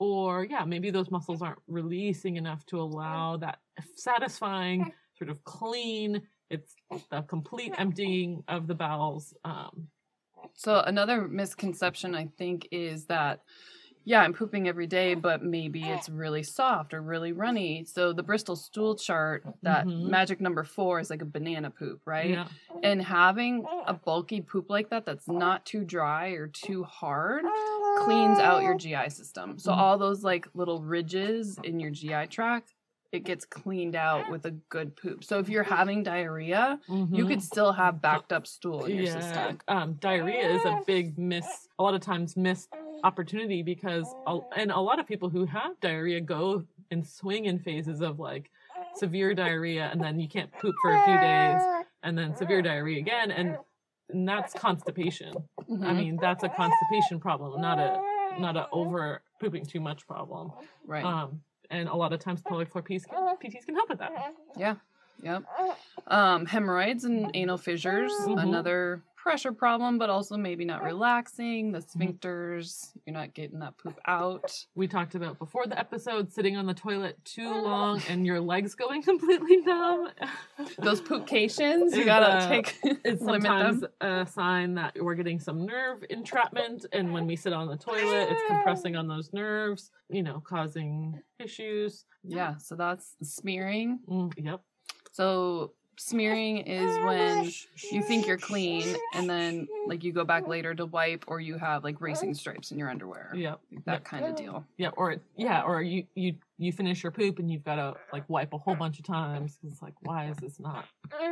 or 0.00 0.45
yeah, 0.45 0.64
maybe 0.64 0.90
those 0.90 1.11
muscles 1.11 1.42
aren't 1.42 1.61
releasing 1.69 2.37
enough 2.37 2.66
to 2.66 2.80
allow 2.80 3.37
that 3.37 3.61
satisfying, 3.95 4.92
sort 5.16 5.30
of 5.30 5.45
clean, 5.45 6.23
it's 6.49 6.75
the 7.11 7.23
complete 7.23 7.73
emptying 7.78 8.42
of 8.49 8.66
the 8.66 8.75
bowels. 8.75 9.35
Um, 9.45 9.88
So 10.54 10.80
another 10.80 11.28
misconception 11.28 12.14
I 12.14 12.26
think 12.38 12.66
is 12.73 13.07
that 13.07 13.42
yeah, 14.04 14.23
I'm 14.23 14.33
pooping 14.33 14.66
every 14.66 14.87
day, 14.87 15.14
but 15.14 15.42
maybe 15.42 15.83
it's 15.83 16.09
really 16.09 16.42
soft 16.42 16.95
or 16.95 17.02
really 17.02 17.33
runny. 17.33 17.85
So 17.85 18.14
the 18.14 18.23
Bristol 18.23 18.57
stool 18.57 18.97
chart, 18.97 19.45
that 19.62 19.87
Mhm. 19.87 20.09
magic 20.09 20.40
number 20.40 20.64
4 20.64 21.00
is 21.00 21.11
like 21.11 21.21
a 21.21 21.26
banana 21.26 21.71
poop, 21.71 22.00
right? 22.07 22.30
yeah. 22.30 22.49
And 22.83 23.02
having 23.02 23.66
a 23.87 23.92
bulky 23.92 24.40
poop 24.40 24.71
like 24.71 24.88
that 24.88 25.04
that's 25.04 25.28
not 25.28 25.66
too 25.66 25.85
dry 25.85 26.28
or 26.28 26.49
too 26.49 26.83
hard 26.83 27.45
cleans 28.00 28.38
out 28.38 28.62
your 28.64 28.75
GI 28.75 29.09
system. 29.09 29.59
So 29.59 29.71
Mhm. 29.73 29.76
all 29.78 29.99
those 29.99 30.25
like 30.25 30.49
little 30.54 30.83
ridges 30.83 31.59
in 31.62 31.78
your 31.78 31.90
GI 31.90 32.26
tract, 32.26 32.75
it 33.12 33.25
gets 33.25 33.45
cleaned 33.45 33.97
out 33.97 34.28
with 34.30 34.47
a 34.47 34.52
good 34.52 34.95
poop. 34.97 35.25
So 35.25 35.38
if 35.38 35.49
you're 35.49 35.64
having 35.64 36.02
diarrhea, 36.02 36.80
you 36.88 37.25
Mhm. 37.25 37.28
could 37.28 37.42
still 37.42 37.73
have 37.73 38.00
backed 38.00 38.33
up 38.33 38.47
stool 38.47 38.85
in 38.85 38.95
your 38.95 39.04
yeah, 39.04 39.21
system. 39.21 39.59
um, 39.69 39.95
diarrhea 39.95 40.49
is 40.49 40.64
a 40.64 40.80
big 40.87 41.19
miss. 41.19 41.69
A 41.78 41.83
lot 41.83 41.95
of 41.95 42.00
times 42.00 42.37
missed 42.37 42.71
opportunity 43.02 43.62
because, 43.62 44.14
and 44.57 44.71
a 44.71 44.78
lot 44.80 44.99
of 45.00 45.07
people 45.07 45.28
who 45.28 45.45
have 45.47 45.78
diarrhea 45.80 46.21
go 46.21 46.64
and 46.90 47.07
swing 47.07 47.47
in 47.47 47.59
phases 47.59 48.00
of 48.00 48.19
like 48.21 48.50
severe 48.95 49.35
diarrhea, 49.35 49.88
and 49.92 50.00
then 50.02 50.21
you 50.21 50.28
can't 50.28 50.50
poop 50.59 50.75
for 50.80 50.92
a 50.95 51.00
few 51.04 51.19
days, 51.21 51.61
and 52.02 52.16
then 52.16 52.35
severe 52.37 52.62
diarrhea 52.62 52.99
again, 53.00 53.30
and, 53.30 53.57
and 54.12 54.29
that's 54.29 54.52
constipation. 54.67 55.35
I 55.59 55.62
Mhm. 55.71 55.97
mean, 55.97 56.17
that's 56.19 56.43
a 56.43 56.49
constipation 56.49 57.21
problem, 57.21 57.61
not 57.61 57.79
a 57.79 58.00
not 58.38 58.57
a 58.57 58.69
over 58.71 59.23
pooping 59.40 59.67
too 59.67 59.81
much 59.81 60.07
problem. 60.07 60.52
right. 60.87 61.05
Um, 61.05 61.43
and 61.71 61.88
a 61.88 61.95
lot 61.95 62.12
of 62.12 62.21
times 62.21 62.43
pelvic 62.43 62.69
floor 62.71 62.83
PTs 62.83 63.07
can, 63.09 63.19
PTs 63.43 63.64
can 63.67 63.75
help 63.75 63.88
with 63.88 63.99
that. 63.99 64.35
Yeah. 64.57 64.76
Yep. 65.23 65.45
Um, 66.07 66.47
hemorrhoids 66.47 67.05
and 67.05 67.31
anal 67.35 67.57
fissures, 67.59 68.12
Mhm. 68.26 68.40
another 68.43 69.02
pressure 69.22 69.52
problem, 69.52 69.98
but 69.98 70.08
also 70.10 70.36
maybe 70.36 70.64
not 70.64 70.82
relaxing. 70.82 71.72
Mm-hmm. 71.72 71.98
The 71.98 72.06
sphincters, 72.06 72.90
you're 73.06 73.14
not 73.14 73.34
getting 73.34 73.58
that 73.60 73.76
poop 73.78 73.98
out. 74.06 74.52
we 74.74 74.88
talked 74.88 75.14
about 75.14 75.38
before 75.38 75.66
the 75.66 75.78
episode 75.78 76.32
sitting 76.32 76.56
on 76.56 76.66
the 76.66 76.74
toilet 76.74 77.18
too 77.24 77.48
long 77.62 78.00
and 78.08 78.24
your 78.26 78.40
legs 78.40 78.74
going 78.74 79.02
completely 79.10 79.58
numb 79.58 80.08
Those 80.78 81.00
poopcations, 81.00 81.94
you 81.94 82.04
gotta 82.04 82.26
uh, 82.44 82.48
take 82.48 82.76
it's 82.82 83.22
limit 83.22 83.42
sometimes 83.42 83.80
them. 83.80 83.90
a 84.00 84.26
sign 84.26 84.74
that 84.74 84.96
we're 85.00 85.14
getting 85.14 85.38
some 85.38 85.66
nerve 85.66 86.04
entrapment 86.10 86.86
and 86.92 87.12
when 87.12 87.26
we 87.26 87.36
sit 87.36 87.52
on 87.52 87.68
the 87.68 87.76
toilet 87.76 88.28
it's 88.30 88.42
compressing 88.48 88.96
on 88.96 89.06
those 89.08 89.32
nerves 89.32 89.90
you 90.08 90.22
know 90.22 90.40
causing 90.46 91.20
issues 91.38 92.04
Yeah, 92.24 92.56
so 92.58 92.74
that's 92.76 93.16
smearing. 93.22 94.00
Mm, 94.08 94.32
yep 94.36 94.60
So 95.12 95.72
smearing 96.11 96.59
is 96.59 96.97
when 97.04 97.52
you 97.90 98.02
think 98.02 98.26
you're 98.26 98.38
clean 98.38 98.97
and 99.14 99.28
then 99.28 99.69
like 99.87 100.02
you 100.02 100.12
go 100.12 100.25
back 100.25 100.49
later 100.49 100.75
to 100.75 100.87
wipe 100.87 101.25
or 101.28 101.40
you 101.40 101.59
have 101.59 101.85
like 101.85 102.00
racing 102.00 102.33
stripes 102.35 102.71
in 102.71 102.78
your 102.78 102.88
underwear. 102.88 103.30
yep 103.35 103.61
That 103.85 103.92
Yep. 103.92 104.04
kind 104.04 104.26
of 104.26 104.35
deal. 104.35 104.64
yeah 104.78 104.90
or 104.97 105.16
yeah 105.37 105.62
or 105.62 105.83
you 105.83 106.04
you 106.14 106.35
you 106.59 106.73
finish 106.73 107.02
your 107.02 107.12
poop 107.12 107.38
and 107.38 107.50
you've 107.50 107.64
got 107.64 107.75
to 107.76 107.95
like 108.12 108.25
wipe 108.28 108.52
a 108.54 108.59
whole 108.59 108.75
bunch 108.75 108.99
of 108.99 109.04
times 109.04 109.59
it's 109.66 109.83
like 109.83 109.95
why 110.00 110.26
is 110.30 110.37
this 110.38 110.59
not 110.59 110.87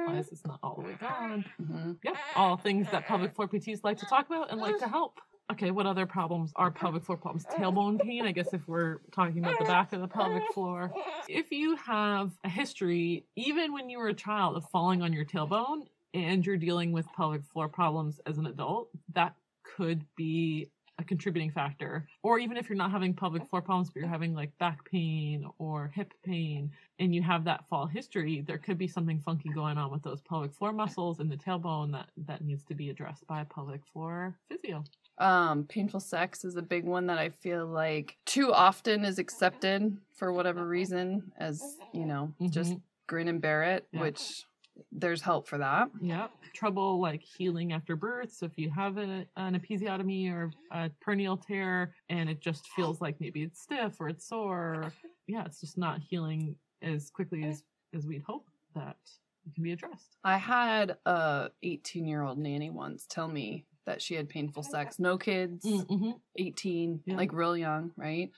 why 0.05 0.17
is 0.19 0.29
this 0.29 0.45
not 0.47 0.59
all 0.63 0.75
the 0.77 0.83
way 0.83 0.95
gone 1.01 1.45
hmm 1.57 1.93
Yep, 2.05 2.15
all 2.37 2.57
things 2.57 2.87
that 2.91 3.07
pelvic 3.07 3.35
floor 3.35 3.49
PTs 3.49 3.81
like 3.85 3.97
to 3.99 4.07
talk 4.07 4.27
about 4.27 4.51
and 4.51 4.61
like 4.61 4.79
to 4.79 4.89
help. 4.89 5.19
Okay, 5.51 5.71
what 5.71 5.87
other 5.87 6.05
problems 6.05 6.53
are 6.57 6.71
pelvic 6.71 7.05
floor 7.05 7.17
problems? 7.17 7.47
Tailbone 7.59 8.01
pain, 8.01 8.27
I 8.27 8.33
guess 8.33 8.53
if 8.53 8.67
we're 8.69 8.99
talking 9.13 9.39
about 9.39 9.59
the 9.59 9.65
back 9.65 9.93
of 9.93 10.01
the 10.01 10.09
pelvic 10.09 10.43
floor. 10.55 10.93
If 11.29 11.51
you 11.51 11.77
have 11.77 12.33
a 12.45 12.49
history, 12.49 13.25
even 13.35 13.73
when 13.73 13.89
you 13.89 13.99
were 13.99 14.09
a 14.09 14.15
child, 14.15 14.57
of 14.57 14.65
falling 14.71 15.03
on 15.03 15.13
your 15.13 15.25
tailbone 15.25 15.87
and 16.13 16.45
you're 16.45 16.57
dealing 16.57 16.93
with 16.93 17.07
pelvic 17.17 17.45
floor 17.45 17.69
problems 17.69 18.21
as 18.27 18.39
an 18.39 18.47
adult, 18.47 18.91
that 19.15 19.35
could 19.63 20.05
be 20.17 20.71
a 20.99 21.05
contributing 21.05 21.51
factor. 21.51 22.07
Or 22.23 22.39
even 22.39 22.57
if 22.57 22.69
you're 22.69 22.77
not 22.77 22.91
having 22.91 23.15
pelvic 23.15 23.49
floor 23.49 23.63
problems, 23.63 23.89
but 23.89 24.01
you're 24.01 24.09
having 24.09 24.35
like 24.35 24.57
back 24.59 24.85
pain 24.91 25.47
or 25.59 25.91
hip 25.95 26.13
pain, 26.25 26.71
and 26.99 27.15
you 27.15 27.23
have 27.23 27.45
that 27.45 27.69
fall 27.69 27.87
history, 27.87 28.43
there 28.47 28.59
could 28.59 28.79
be 28.79 28.89
something 28.89 29.21
funky 29.21 29.49
going 29.51 29.79
on 29.79 29.91
with 29.91 30.03
those 30.03 30.21
pelvic 30.23 30.53
floor 30.53 30.73
muscles 30.73 31.21
and 31.21 31.31
the 31.31 31.37
tailbone 31.37 31.93
that 31.93 32.09
that 32.27 32.43
needs 32.43 32.65
to 32.65 32.75
be 32.75 32.91
addressed 32.91 33.27
by 33.27 33.41
a 33.41 33.45
pelvic 33.45 33.81
floor 33.93 34.37
physio. 34.49 34.85
Um, 35.19 35.65
painful 35.65 36.01
sex 36.01 36.45
is 36.45 36.57
a 36.57 36.63
big 36.63 36.85
one 36.85 37.07
that 37.07 37.19
I 37.19 37.31
feel 37.31 37.67
like 37.67 38.17
too 38.25 38.53
often 38.53 39.05
is 39.05 39.19
accepted 39.19 39.97
for 40.15 40.33
whatever 40.33 40.67
reason 40.67 41.33
as, 41.39 41.77
you 41.93 42.05
know, 42.07 42.33
just 42.51 42.73
Mhm. 42.75 42.83
grin 43.07 43.29
and 43.29 43.41
bear 43.41 43.63
it, 43.65 43.89
Yeah. 43.93 44.01
which 44.03 44.45
there's 44.93 45.23
help 45.23 45.49
for 45.49 45.59
that. 45.59 45.91
yeah, 46.01 46.29
trouble 46.55 47.01
like 47.01 47.21
healing 47.23 47.73
after 47.73 47.97
birth. 47.97 48.31
So 48.33 48.47
if 48.47 48.57
you 48.57 48.71
have 48.71 48.97
a, 48.97 49.27
an 49.37 49.59
episiotomy 49.59 50.31
or 50.33 50.53
a 50.71 50.91
perineal 51.05 51.41
tear 51.45 51.95
and 52.09 52.31
it 52.31 52.41
just 52.41 52.69
feels 52.69 53.01
like 53.01 53.21
maybe 53.21 53.43
it's 53.43 53.61
stiff 53.61 54.01
or 54.01 54.09
it's 54.09 54.25
sore, 54.25 54.93
yeah, 55.27 55.45
it's 55.45 55.61
just 55.61 55.77
not 55.79 56.01
healing 56.01 56.57
as 56.83 57.11
quickly 57.11 57.43
as 57.45 57.65
as 57.93 58.07
we'd 58.07 58.23
hope 58.23 58.47
that 58.75 58.99
it 59.47 59.55
can 59.55 59.65
be 59.65 59.73
addressed. 59.73 60.17
I 60.23 60.37
had 60.37 60.97
a 61.07 61.51
18 61.65 62.07
year 62.07 62.23
old 62.23 62.39
nanny 62.39 62.71
once 62.71 63.05
tell 63.07 63.27
me 63.27 63.65
that 63.89 64.03
she 64.03 64.15
had 64.15 64.29
painful 64.29 64.63
sex, 64.63 64.99
no 64.99 65.17
kids, 65.17 65.65
Mm-hmm. 65.65 66.11
18, 66.37 67.01
Yeah. 67.07 67.17
like 67.17 67.33
real 67.33 67.57
young, 67.57 67.91
right? 67.97 68.31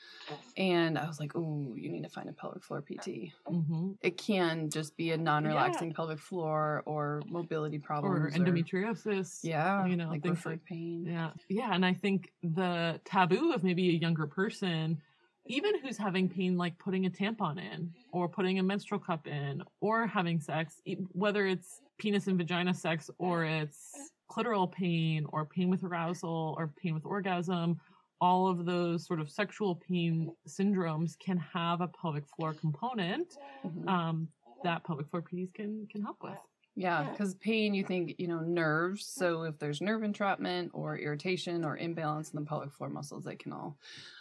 And 0.56 0.96
I 0.96 1.06
was 1.08 1.18
like, 1.18 1.32
oh, 1.34 1.74
you 1.76 1.90
need 1.90 2.04
to 2.04 2.08
find 2.08 2.28
a 2.28 2.32
pelvic 2.32 2.62
floor 2.62 2.80
PT. 2.80 3.32
Mm-hmm. 3.48 3.92
It 4.00 4.16
can 4.16 4.70
just 4.70 4.96
be 4.96 5.10
a 5.10 5.16
non 5.16 5.44
relaxing 5.44 5.92
pelvic 5.92 6.20
floor 6.20 6.82
or 6.86 7.20
mobility 7.28 7.78
problems 7.78 8.34
Or 8.34 8.38
endometriosis. 8.38 9.40
yeah, 9.42 9.84
you 9.86 9.96
know, 9.96 10.08
like 10.08 10.22
things 10.22 10.46
like- 10.46 10.64
pain. 10.64 11.04
Yeah. 11.06 11.30
Yeah. 11.48 11.70
And 11.74 11.84
I 11.84 11.94
think 11.94 12.30
the 12.42 13.00
taboo 13.04 13.52
of 13.52 13.64
maybe 13.64 13.88
a 13.90 13.92
younger 13.92 14.26
person, 14.28 14.98
even 15.46 15.80
who's 15.80 15.96
having 15.96 16.28
pain 16.28 16.56
like 16.56 16.78
putting 16.78 17.06
a 17.06 17.10
tampon 17.10 17.58
in 17.58 17.92
or 18.12 18.28
putting 18.28 18.58
a 18.60 18.62
menstrual 18.62 19.00
cup 19.00 19.26
in 19.26 19.62
or 19.80 20.06
having 20.06 20.38
sex, 20.40 20.80
whether 21.12 21.44
it's 21.46 21.80
penis 21.98 22.28
and 22.28 22.38
vagina 22.38 22.72
sex 22.72 23.10
or 23.18 23.44
it's 23.44 23.90
clitoral 24.30 24.70
pain 24.70 25.26
or 25.32 25.44
pain 25.44 25.68
with 25.70 25.82
arousal 25.84 26.54
or 26.58 26.68
pain 26.80 26.94
with 26.94 27.04
orgasm, 27.04 27.78
all 28.20 28.46
of 28.48 28.64
those 28.64 29.06
sort 29.06 29.20
of 29.20 29.30
sexual 29.30 29.74
pain 29.74 30.30
syndromes 30.48 31.18
can 31.18 31.36
have 31.38 31.80
a 31.80 31.88
pelvic 31.88 32.26
floor 32.28 32.52
component 32.54 33.38
Mhm. 33.64 33.88
um, 33.88 34.28
that 34.62 34.84
pelvic 34.84 35.08
floor 35.08 35.22
PTs 35.22 35.52
can 35.54 35.86
can 35.88 36.02
help 36.02 36.22
with. 36.22 36.38
Yeah, 36.76 37.02
because 37.02 37.34
pain, 37.34 37.74
you 37.74 37.82
think, 37.84 38.14
you 38.18 38.28
know, 38.28 38.40
nerves. 38.40 39.04
So 39.04 39.42
if 39.42 39.58
there's 39.58 39.80
nerve 39.80 40.02
entrapment 40.02 40.70
or 40.72 40.96
irritation 40.96 41.64
or 41.64 41.76
imbalance 41.76 42.30
in 42.32 42.38
the 42.40 42.46
pelvic 42.46 42.72
floor 42.72 42.88
muscles, 42.88 43.24
they 43.24 43.36
can 43.36 43.52
all 43.52 43.76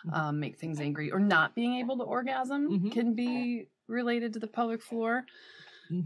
Mhm. 0.06 0.14
um, 0.18 0.40
make 0.40 0.58
things 0.58 0.80
angry. 0.80 1.12
Or 1.12 1.20
not 1.20 1.54
being 1.56 1.76
able 1.76 1.98
to 1.98 2.04
orgasm 2.04 2.70
Mhm. 2.80 2.92
can 2.92 3.14
be 3.14 3.68
related 3.88 4.34
to 4.34 4.40
the 4.40 4.48
pelvic 4.48 4.82
floor. 4.82 5.26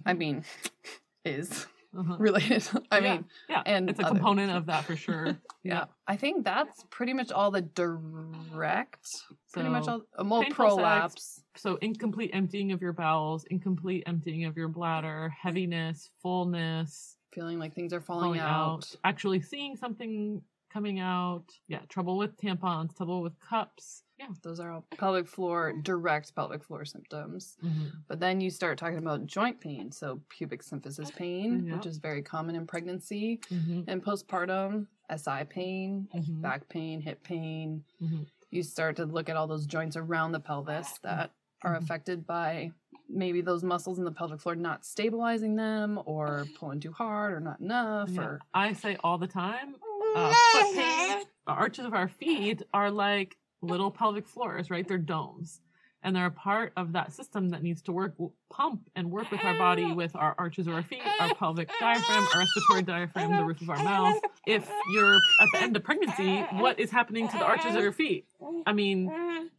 I 0.05 0.13
mean, 0.13 0.43
is 1.25 1.65
Uh-huh. 1.97 2.15
related. 2.17 2.63
I 2.91 2.99
Yeah, 2.99 3.13
mean, 3.15 3.25
yeah, 3.49 3.61
and 3.65 3.89
it's 3.89 3.99
a 3.99 4.03
other- 4.05 4.15
component 4.15 4.51
of 4.51 4.65
that 4.65 4.83
for 4.85 4.95
sure. 4.95 5.37
yeah. 5.63 5.85
I 6.07 6.15
think 6.15 6.43
that's 6.43 6.83
pretty 6.89 7.13
much 7.13 7.31
all 7.31 7.51
the 7.51 7.61
direct, 7.61 9.05
pretty 9.51 9.69
much 9.69 9.87
all, 9.87 10.01
uh, 10.17 10.23
well, 10.25 10.41
painful 10.43 10.77
sex. 10.77 11.41
So 11.55 11.75
incomplete 11.81 12.31
emptying 12.33 12.71
of 12.71 12.81
your 12.81 12.93
bowels, 12.93 13.45
incomplete 13.49 14.03
emptying 14.07 14.45
of 14.45 14.57
your 14.57 14.67
bladder, 14.69 15.29
heaviness, 15.39 16.09
fullness, 16.21 17.17
Feeling 17.33 17.57
like 17.57 17.73
things 17.73 17.93
are 17.93 18.01
falling, 18.01 18.25
falling 18.25 18.39
out. 18.41 18.73
out, 18.73 18.95
actually 19.03 19.41
seeing 19.41 19.75
something 19.75 20.39
coming 20.73 20.99
out. 20.99 21.45
Yeah, 21.67 21.79
trouble 21.87 22.17
with 22.17 22.35
tampons, 22.37 22.97
trouble 22.97 23.21
with 23.21 23.39
cups. 23.39 24.03
Yeah. 24.17 24.27
Those 24.41 24.59
are 24.59 24.71
all 24.71 24.85
pelvic 24.97 25.27
floor, 25.27 25.73
direct 25.83 26.33
pelvic 26.35 26.63
floor 26.63 26.83
symptoms. 26.85 27.57
Mm-hmm. 27.63 27.85
But 28.07 28.19
then 28.19 28.41
you 28.41 28.49
start 28.49 28.77
talking 28.77 28.97
about 28.97 29.25
joint 29.27 29.59
pain. 29.61 29.91
So 29.91 30.21
pubic 30.29 30.63
symphysis 30.63 31.13
pain, 31.15 31.65
Yep. 31.67 31.75
which 31.77 31.85
is 31.85 31.97
very 31.97 32.21
common 32.21 32.55
in 32.55 32.65
pregnancy 32.65 33.39
Mm-hmm. 33.51 33.81
and 33.87 34.03
postpartum, 34.03 34.87
SI 35.09 35.43
pain, 35.45 36.07
Mhm. 36.15 36.41
back 36.41 36.67
pain, 36.69 37.01
hip 37.01 37.21
pain. 37.23 37.83
Mhm. 38.01 38.25
You 38.49 38.63
start 38.63 38.95
to 38.97 39.05
look 39.05 39.29
at 39.29 39.35
all 39.35 39.47
those 39.47 39.65
joints 39.65 39.95
around 39.97 40.31
the 40.31 40.39
pelvis 40.39 40.97
that 40.99 41.31
are 41.63 41.75
Mhm. 41.75 41.83
affected 41.83 42.25
by 42.25 42.71
maybe 43.09 43.41
those 43.41 43.63
muscles 43.63 43.99
in 43.99 44.05
the 44.05 44.11
pelvic 44.11 44.39
floor 44.39 44.55
not 44.55 44.85
stabilizing 44.85 45.55
them 45.55 45.99
or 46.05 46.45
pulling 46.55 46.79
too 46.79 46.91
hard 46.93 47.33
or 47.33 47.39
not 47.39 47.59
enough 47.59 48.09
Yeah. 48.09 48.21
or 48.23 48.39
I 48.53 48.73
say 48.73 48.95
all 49.03 49.17
the 49.17 49.27
time, 49.27 49.75
uh, 50.15 50.33
foot 50.53 50.75
pain, 50.75 51.23
the 51.45 51.51
arches 51.51 51.85
of 51.85 51.93
our 51.93 52.07
feet 52.07 52.63
are 52.73 52.91
like 52.91 53.37
little 53.61 53.91
pelvic 53.91 54.27
floors, 54.27 54.69
right? 54.69 54.87
They're 54.87 54.97
domes. 54.97 55.61
And 56.05 56.13
they're 56.13 56.25
a 56.25 56.31
part 56.31 56.73
of 56.75 56.91
that 56.93 57.13
system 57.13 57.49
that 57.51 57.63
needs 57.63 57.81
to 57.83 57.93
work, 57.93 58.15
pump 58.51 58.89
and 58.93 59.09
work 59.09 59.31
with 59.31 59.41
our 59.45 59.57
body, 59.57 59.93
with 59.93 60.13
our 60.17 60.35
arches 60.37 60.67
of 60.67 60.73
our 60.73 60.83
feet, 60.83 61.01
our 61.21 61.33
pelvic 61.39 61.69
diaphragm, 61.79 62.27
our 62.33 62.39
respiratory 62.41 62.81
diaphragm, 62.81 63.37
the 63.37 63.43
roof 63.45 63.61
of 63.61 63.69
our 63.69 63.81
mouth. 63.81 64.19
If 64.45 64.69
you're 64.91 65.15
at 65.15 65.47
the 65.53 65.61
end 65.61 65.77
of 65.77 65.83
pregnancy, 65.85 66.41
what 66.59 66.77
is 66.77 66.91
happening 66.91 67.29
to 67.29 67.37
the 67.37 67.45
arches 67.45 67.75
of 67.75 67.81
your 67.81 67.93
feet? 67.93 68.25
I 68.65 68.73
mean, 68.73 69.49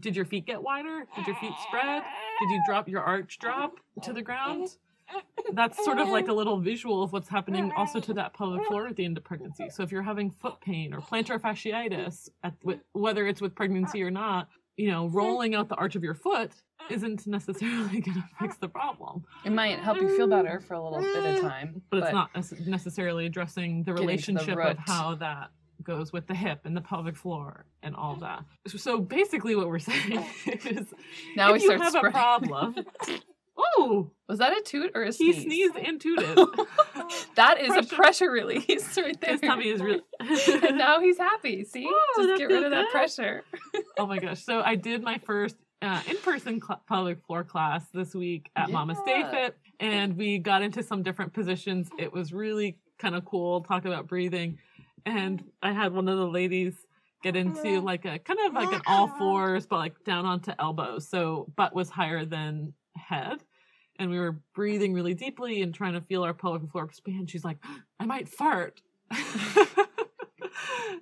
did 0.00 0.16
your 0.16 0.24
feet 0.24 0.44
get 0.44 0.60
wider? 0.60 1.04
Did 1.14 1.28
your 1.28 1.36
feet 1.36 1.52
spread? 1.68 2.02
Did 2.40 2.50
you 2.50 2.60
drop 2.66 2.88
your 2.88 3.02
arch 3.02 3.38
drop 3.38 3.74
to 4.02 4.12
the 4.12 4.22
ground? 4.22 4.68
That's 5.52 5.82
sort 5.84 5.98
of 5.98 6.08
like 6.08 6.28
a 6.28 6.32
little 6.32 6.58
visual 6.58 7.02
of 7.02 7.12
what's 7.12 7.28
happening 7.28 7.72
also 7.76 8.00
to 8.00 8.14
that 8.14 8.34
pelvic 8.34 8.66
floor 8.66 8.88
at 8.88 8.96
the 8.96 9.04
end 9.04 9.16
of 9.16 9.24
pregnancy. 9.24 9.70
So 9.70 9.82
if 9.82 9.92
you're 9.92 10.02
having 10.02 10.30
foot 10.30 10.60
pain 10.60 10.92
or 10.92 11.00
plantar 11.00 11.40
fasciitis, 11.40 12.28
at, 12.42 12.54
whether 12.92 13.26
it's 13.26 13.40
with 13.40 13.54
pregnancy 13.54 14.02
or 14.02 14.10
not, 14.10 14.48
you 14.76 14.90
know, 14.90 15.06
rolling 15.06 15.54
out 15.54 15.68
the 15.68 15.76
arch 15.76 15.96
of 15.96 16.02
your 16.02 16.14
foot 16.14 16.52
isn't 16.90 17.26
necessarily 17.26 18.00
going 18.00 18.16
to 18.16 18.24
fix 18.38 18.56
the 18.56 18.68
problem. 18.68 19.24
it 19.44 19.52
might 19.52 19.78
help 19.78 20.00
you 20.00 20.14
feel 20.16 20.26
better 20.26 20.60
for 20.60 20.74
a 20.74 20.82
little 20.82 21.00
bit 21.00 21.36
of 21.36 21.40
time. 21.40 21.82
But 21.90 22.02
it's 22.02 22.12
not 22.12 22.30
necessarily 22.66 23.26
addressing 23.26 23.84
the 23.84 23.92
to 23.92 23.96
the 23.96 24.00
relationship 24.00 24.58
of 24.58 24.78
how 24.78 25.14
that 25.16 25.50
goes 25.82 26.12
with 26.12 26.26
the 26.26 26.34
hip 26.34 26.60
and 26.64 26.76
the 26.76 26.80
pelvic 26.80 27.16
floor 27.16 27.64
and 27.82 27.94
all 27.94 28.16
that. 28.16 28.44
So 28.66 29.00
basically, 29.00 29.54
what 29.56 29.68
we're 29.68 29.78
saying 29.78 30.24
is, 30.46 30.92
Now 31.36 31.54
if 31.54 31.62
we 31.62 31.68
you 31.68 31.76
start 31.78 31.80
have 31.80 32.04
a 32.04 32.10
problem. 32.10 32.76
Oh, 33.58 34.10
Was 34.28 34.38
that 34.38 34.52
a 34.56 34.60
toot 34.62 34.92
or 34.94 35.02
a 35.02 35.12
sneeze? 35.12 35.36
he 35.36 35.42
sneezed 35.42 35.76
and 35.76 36.00
tooted. 36.00 36.36
that 37.36 37.60
is 37.60 37.68
Pressure. 37.68 37.78
a 37.80 37.96
pressure 37.96 38.30
release 38.30 38.96
right 38.98 39.20
there. 39.20 39.32
His 39.32 39.40
tummy 39.40 39.68
is 39.68 39.80
really. 39.80 40.02
and 40.20 40.78
now 40.78 41.00
he's 41.00 41.18
happy. 41.18 41.64
See, 41.64 41.88
just 42.16 42.38
get 42.38 42.48
rid 42.48 42.64
of 42.64 42.70
that 42.70 42.84
good. 42.86 42.90
pressure. 42.92 43.44
oh 43.98 44.06
my 44.06 44.18
gosh! 44.18 44.42
So 44.44 44.60
I 44.60 44.74
did 44.74 45.02
my 45.02 45.18
first 45.24 45.56
uh, 45.82 46.02
in-person 46.08 46.60
cl- 46.60 46.82
pelvic 46.88 47.24
floor 47.26 47.44
class 47.44 47.86
this 47.94 48.14
week 48.14 48.50
at 48.56 48.70
Mama's 48.70 48.98
Day 49.06 49.20
Yeah. 49.20 49.30
Fit, 49.30 49.56
and 49.80 50.16
we 50.16 50.38
got 50.38 50.62
into 50.62 50.82
some 50.82 51.02
different 51.02 51.32
positions. 51.32 51.88
It 51.98 52.12
was 52.12 52.32
really 52.32 52.76
kind 52.98 53.14
of 53.14 53.24
cool. 53.24 53.62
Talk 53.62 53.84
about 53.86 54.06
breathing, 54.06 54.58
and 55.06 55.42
I 55.62 55.72
had 55.72 55.92
one 55.94 56.08
of 56.08 56.18
the 56.18 56.26
ladies 56.26 56.74
get 57.22 57.36
into 57.36 57.80
like 57.80 58.04
a 58.04 58.18
kind 58.18 58.38
of 58.46 58.52
like 58.52 58.72
an 58.72 58.82
all 58.86 59.08
fours, 59.18 59.66
but 59.66 59.78
like 59.78 60.04
down 60.04 60.26
onto 60.26 60.52
elbows, 60.58 61.08
so 61.08 61.46
butt 61.56 61.74
was 61.74 61.88
higher 61.88 62.24
than 62.26 62.72
head. 62.96 63.42
And 63.98 64.10
we 64.10 64.18
were 64.18 64.40
breathing 64.54 64.92
really 64.92 65.14
deeply 65.14 65.62
and 65.62 65.74
trying 65.74 65.94
to 65.94 66.00
feel 66.02 66.22
our 66.22 66.34
pelvic 66.34 66.70
floor 66.70 66.84
expand. 66.84 67.30
She's 67.30 67.44
like, 67.44 67.58
I 68.00 68.06
might 68.06 68.28
fart. 68.28 68.80
and 69.10 69.20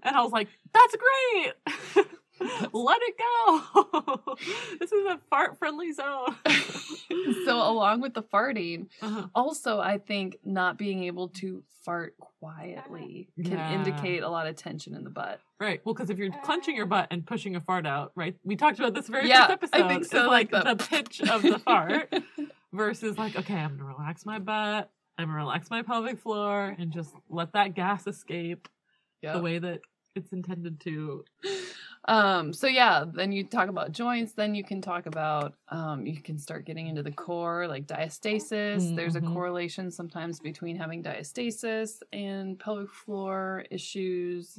I 0.04 0.22
was 0.22 0.32
like, 0.32 0.48
that's 0.72 0.96
great. 0.96 2.06
Let 2.72 2.98
it 3.02 3.14
go. 3.18 4.36
this 4.80 4.92
is 4.92 5.06
a 5.06 5.18
fart 5.30 5.58
friendly 5.58 5.92
zone. 5.92 6.34
so 7.44 7.56
along 7.56 8.00
with 8.00 8.14
the 8.14 8.22
farting, 8.22 8.86
Uh-huh. 9.02 9.26
also 9.34 9.80
I 9.80 9.98
think 9.98 10.38
not 10.44 10.76
being 10.78 11.04
able 11.04 11.28
to 11.40 11.62
fart 11.84 12.14
quietly 12.18 13.28
can 13.42 13.52
Yeah. 13.52 13.72
indicate 13.74 14.22
a 14.22 14.28
lot 14.28 14.46
of 14.46 14.56
tension 14.56 14.94
in 14.94 15.04
the 15.04 15.10
butt. 15.10 15.40
Right. 15.60 15.80
Well, 15.84 15.94
because 15.94 16.10
if 16.10 16.18
you're 16.18 16.30
clenching 16.42 16.76
your 16.76 16.86
butt 16.86 17.08
and 17.10 17.24
pushing 17.26 17.56
a 17.56 17.60
fart 17.60 17.86
out, 17.86 18.12
right? 18.16 18.34
We 18.42 18.56
talked 18.56 18.78
about 18.78 18.94
this 18.94 19.06
very 19.08 19.28
Yeah, 19.28 19.46
first 19.46 19.52
episode. 19.64 19.82
I 19.84 19.88
think 19.88 20.02
is 20.02 20.10
so, 20.10 20.26
like 20.28 20.50
like 20.52 20.64
the 20.64 20.74
the- 20.74 20.84
pitch 20.84 21.20
of 21.22 21.42
the 21.42 21.58
fart 21.58 22.12
versus 22.72 23.16
like, 23.18 23.36
okay, 23.36 23.54
I'm 23.54 23.76
gonna 23.76 23.84
relax 23.84 24.24
my 24.26 24.38
butt. 24.38 24.90
I'm 25.18 25.26
gonna 25.26 25.38
relax 25.38 25.70
my 25.70 25.82
pelvic 25.82 26.18
floor 26.18 26.74
and 26.78 26.90
just 26.90 27.14
let 27.28 27.52
that 27.52 27.74
gas 27.74 28.06
escape 28.06 28.68
Yeah. 29.22 29.34
the 29.34 29.42
way 29.42 29.58
that 29.58 29.80
it's 30.14 30.32
intended 30.32 30.80
to. 30.80 31.24
Um, 32.06 32.52
so 32.52 32.66
yeah, 32.66 33.04
then 33.10 33.32
you 33.32 33.44
talk 33.44 33.68
about 33.70 33.92
joints, 33.92 34.32
then 34.32 34.54
you 34.54 34.62
can 34.62 34.82
talk 34.82 35.06
about 35.06 35.54
um 35.70 36.06
you 36.06 36.20
can 36.20 36.36
start 36.38 36.66
getting 36.66 36.86
into 36.88 37.02
the 37.02 37.10
core, 37.10 37.66
like 37.66 37.86
diastasis. 37.86 38.94
There's 38.94 39.16
a 39.16 39.20
Mhm. 39.22 39.32
correlation 39.32 39.90
sometimes 39.90 40.38
between 40.38 40.76
having 40.76 41.02
diastasis 41.02 42.02
and 42.12 42.58
pelvic 42.58 42.90
floor 42.90 43.64
issues. 43.70 44.58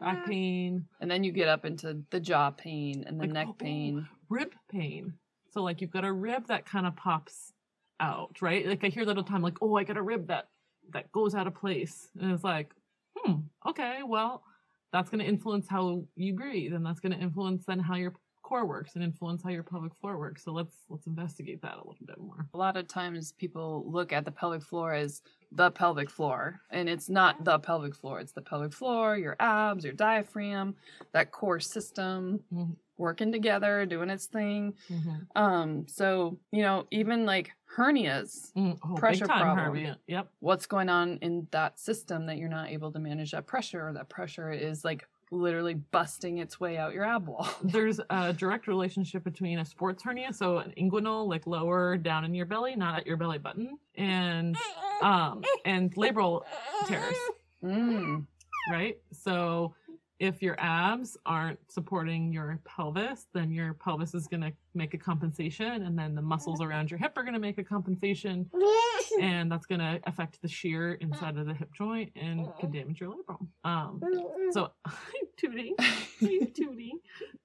Back 0.00 0.26
pain, 0.26 0.86
And 1.00 1.10
then 1.10 1.24
you 1.24 1.32
get 1.32 1.48
up 1.48 1.64
into 1.64 2.02
the 2.10 2.20
jaw 2.20 2.50
pain 2.50 3.04
and 3.06 3.18
the 3.18 3.24
Like, 3.24 3.32
neck 3.32 3.46
oh. 3.50 3.54
pain. 3.54 4.06
rib 4.28 4.52
pain. 4.68 5.14
So 5.50 5.62
like 5.62 5.80
you've 5.80 5.90
got 5.92 6.04
a 6.04 6.12
rib 6.12 6.46
that 6.48 6.66
kind 6.66 6.86
of 6.86 6.94
pops 6.96 7.52
out, 8.00 8.42
right? 8.42 8.66
Like 8.66 8.84
I 8.84 8.88
hear 8.88 9.04
that 9.06 9.16
all 9.16 9.22
the 9.22 9.28
time, 9.30 9.40
like, 9.40 9.62
oh, 9.62 9.76
I 9.76 9.84
got 9.84 9.96
a 9.96 10.02
rib 10.02 10.26
that 10.26 10.48
that 10.90 11.10
goes 11.12 11.34
out 11.34 11.46
of 11.46 11.54
place. 11.54 12.10
And 12.20 12.30
it's 12.32 12.44
like, 12.44 12.74
hmm, 13.16 13.36
okay, 13.66 14.02
well, 14.02 14.42
that's 14.94 15.10
gonna 15.10 15.24
influence 15.24 15.66
how 15.68 16.04
you 16.16 16.34
breathe, 16.34 16.72
and 16.72 16.86
that's 16.86 17.00
gonna 17.00 17.18
influence 17.18 17.64
then 17.66 17.80
how 17.80 17.96
your 17.96 18.14
core 18.44 18.66
works 18.66 18.94
and 18.94 19.02
influence 19.02 19.42
how 19.42 19.48
your 19.50 19.62
pelvic 19.64 19.94
floor 19.96 20.18
works. 20.18 20.44
So 20.44 20.52
let's 20.52 20.76
let's 20.88 21.06
investigate 21.08 21.62
that 21.62 21.74
a 21.76 21.78
little 21.88 21.96
bit 22.06 22.18
more. 22.20 22.46
A 22.54 22.58
lot 22.58 22.76
of 22.76 22.86
times 22.86 23.32
people 23.32 23.84
look 23.90 24.12
at 24.12 24.24
the 24.24 24.30
pelvic 24.30 24.62
floor 24.62 24.92
as 24.94 25.22
the 25.50 25.70
pelvic 25.70 26.10
floor, 26.10 26.60
and 26.70 26.88
it's 26.88 27.08
not 27.08 27.42
the 27.44 27.58
pelvic 27.58 27.94
floor. 27.96 28.20
It's 28.20 28.32
the 28.32 28.42
pelvic 28.42 28.72
floor, 28.72 29.16
your 29.16 29.34
abs, 29.40 29.82
your 29.84 29.94
diaphragm, 29.94 30.76
that 31.12 31.30
core 31.32 31.58
system 31.58 32.44
Mhm. 32.52 32.76
working 32.98 33.32
together, 33.32 33.86
doing 33.86 34.10
its 34.10 34.26
thing. 34.26 34.74
Mm-hmm. 34.90 35.42
Um, 35.42 35.88
so 35.88 36.38
you 36.52 36.62
know, 36.62 36.86
even 36.90 37.24
like 37.24 37.50
hernias, 37.76 38.52
oh, 38.56 38.76
Pressure 38.94 39.26
problem. 39.26 39.56
Harvey. 39.58 39.90
Yep. 40.06 40.28
what's 40.40 40.66
going 40.66 40.88
on 40.90 41.18
in 41.22 41.48
that 41.50 41.80
system 41.80 42.26
that 42.26 42.36
you're 42.36 42.48
not 42.48 42.68
able 42.68 42.92
to 42.92 42.98
manage 43.00 43.32
that 43.32 43.46
pressure, 43.46 43.88
or 43.88 43.92
that 43.94 44.08
pressure 44.10 44.52
is 44.52 44.84
like 44.84 45.08
literally 45.34 45.74
busting 45.74 46.38
its 46.38 46.58
way 46.60 46.76
out 46.78 46.94
your 46.94 47.04
ab 47.04 47.26
wall. 47.28 47.48
There's 47.62 48.00
a 48.10 48.32
direct 48.32 48.66
relationship 48.68 49.24
between 49.24 49.58
a 49.58 49.64
sports 49.64 50.02
hernia, 50.02 50.32
so 50.32 50.58
an 50.58 50.72
inguinal, 50.78 51.28
like 51.28 51.46
lower 51.46 51.96
down 51.96 52.24
in 52.24 52.34
your 52.34 52.46
belly, 52.46 52.76
not 52.76 52.98
at 52.98 53.06
your 53.06 53.16
belly 53.16 53.38
button, 53.38 53.78
and 53.96 54.56
um 55.02 55.42
and 55.64 55.94
labral 55.96 56.42
tears, 56.86 57.16
Mm. 57.62 58.26
right? 58.70 58.98
So 59.12 59.74
if 60.20 60.40
your 60.42 60.54
abs 60.60 61.16
aren't 61.26 61.58
supporting 61.70 62.32
your 62.32 62.60
pelvis, 62.64 63.26
then 63.34 63.50
your 63.50 63.74
pelvis 63.74 64.14
is 64.14 64.26
gonna 64.28 64.52
make 64.74 64.94
a 64.94 64.98
compensation, 64.98 65.82
and 65.82 65.98
then 65.98 66.14
the 66.14 66.22
muscles 66.22 66.60
around 66.60 66.90
your 66.90 66.98
hip 66.98 67.12
are 67.16 67.24
gonna 67.24 67.38
make 67.38 67.58
a 67.58 67.64
compensation, 67.64 68.48
and 69.20 69.50
that's 69.50 69.66
gonna 69.66 69.98
affect 70.06 70.40
the 70.42 70.48
shear 70.48 70.94
inside 70.94 71.36
of 71.36 71.46
the 71.46 71.54
hip 71.54 71.70
joint 71.72 72.10
and 72.16 72.46
can 72.58 72.70
damage 72.70 73.00
your 73.00 73.14
labrum. 73.14 73.46
Um, 73.64 74.00
so 74.52 74.70
Tootie, 75.36 75.72
Tootie, 76.22 76.92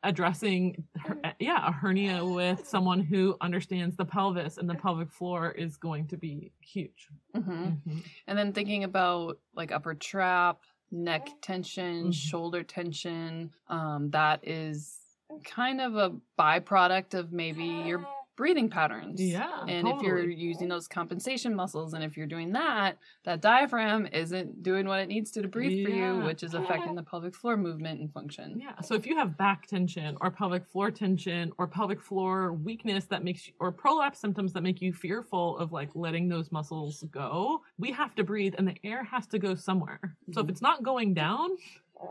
addressing 0.03 0.83
her, 0.99 1.17
yeah 1.39 1.67
a 1.67 1.71
hernia 1.71 2.23
with 2.23 2.67
someone 2.67 2.99
who 3.01 3.35
understands 3.41 3.95
the 3.95 4.05
pelvis 4.05 4.57
and 4.57 4.69
the 4.69 4.75
pelvic 4.75 5.11
floor 5.11 5.51
is 5.51 5.75
going 5.77 6.07
to 6.07 6.17
be 6.17 6.51
huge. 6.61 7.07
hmm 7.35 7.41
Mhm. 7.41 8.03
And 8.27 8.37
then 8.37 8.53
thinking 8.53 8.83
about 8.83 9.39
like 9.55 9.71
upper 9.71 9.95
trap, 9.95 10.61
neck 10.91 11.29
tension, 11.41 12.07
Mhm. 12.07 12.13
shoulder 12.13 12.63
tension, 12.63 13.53
um, 13.67 14.09
that 14.11 14.47
is 14.47 14.99
kind 15.45 15.79
of 15.81 15.95
a 15.95 16.15
byproduct 16.37 17.13
of 17.13 17.31
maybe 17.31 17.63
your 17.63 18.05
breathing 18.39 18.69
patterns. 18.69 19.19
Yeah, 19.21 19.65
And 19.67 19.87
if 19.87 20.01
you're 20.01 20.27
using 20.29 20.69
those 20.69 20.87
compensation 20.87 21.53
muscles 21.53 21.93
and 21.93 22.03
if 22.03 22.17
you're 22.17 22.25
doing 22.25 22.53
that, 22.53 22.97
that 23.25 23.41
diaphragm 23.41 24.07
isn't 24.07 24.63
doing 24.63 24.87
what 24.87 25.01
it 25.01 25.07
needs 25.09 25.29
to 25.31 25.41
to 25.41 25.47
breathe 25.49 25.75
for 25.81 25.89
you, 25.89 26.17
which 26.19 26.41
is 26.41 26.53
affecting 26.53 26.95
the 26.95 27.03
pelvic 27.03 27.35
floor 27.35 27.57
movement 27.57 27.99
and 27.99 28.13
function. 28.13 28.61
Yeah. 28.61 28.79
So 28.81 28.95
if 28.95 29.05
you 29.05 29.15
have 29.17 29.37
back 29.37 29.67
tension 29.67 30.17
or 30.21 30.31
pelvic 30.31 30.65
floor 30.65 30.89
tension 30.89 31.51
or 31.57 31.67
pelvic 31.67 32.01
floor 32.01 32.53
weakness 32.53 33.05
that 33.07 33.23
makes 33.23 33.47
you, 33.47 33.53
or 33.59 33.71
prolapse 33.71 34.19
symptoms 34.19 34.53
that 34.53 34.61
make 34.61 34.81
you 34.81 34.93
fearful 34.93 35.57
of 35.57 35.71
like 35.71 35.89
letting 35.93 36.29
those 36.29 36.51
muscles 36.51 37.03
go, 37.11 37.61
we 37.77 37.91
have 37.91 38.15
to 38.15 38.23
breathe 38.23 38.55
and 38.57 38.67
the 38.67 38.75
air 38.83 39.03
has 39.03 39.27
to 39.27 39.39
go 39.39 39.53
somewhere. 39.53 40.17
So 40.31 40.41
if 40.41 40.45
Mhm. 40.45 40.49
it's 40.49 40.61
not 40.61 40.83
going 40.83 41.13
down, 41.13 41.49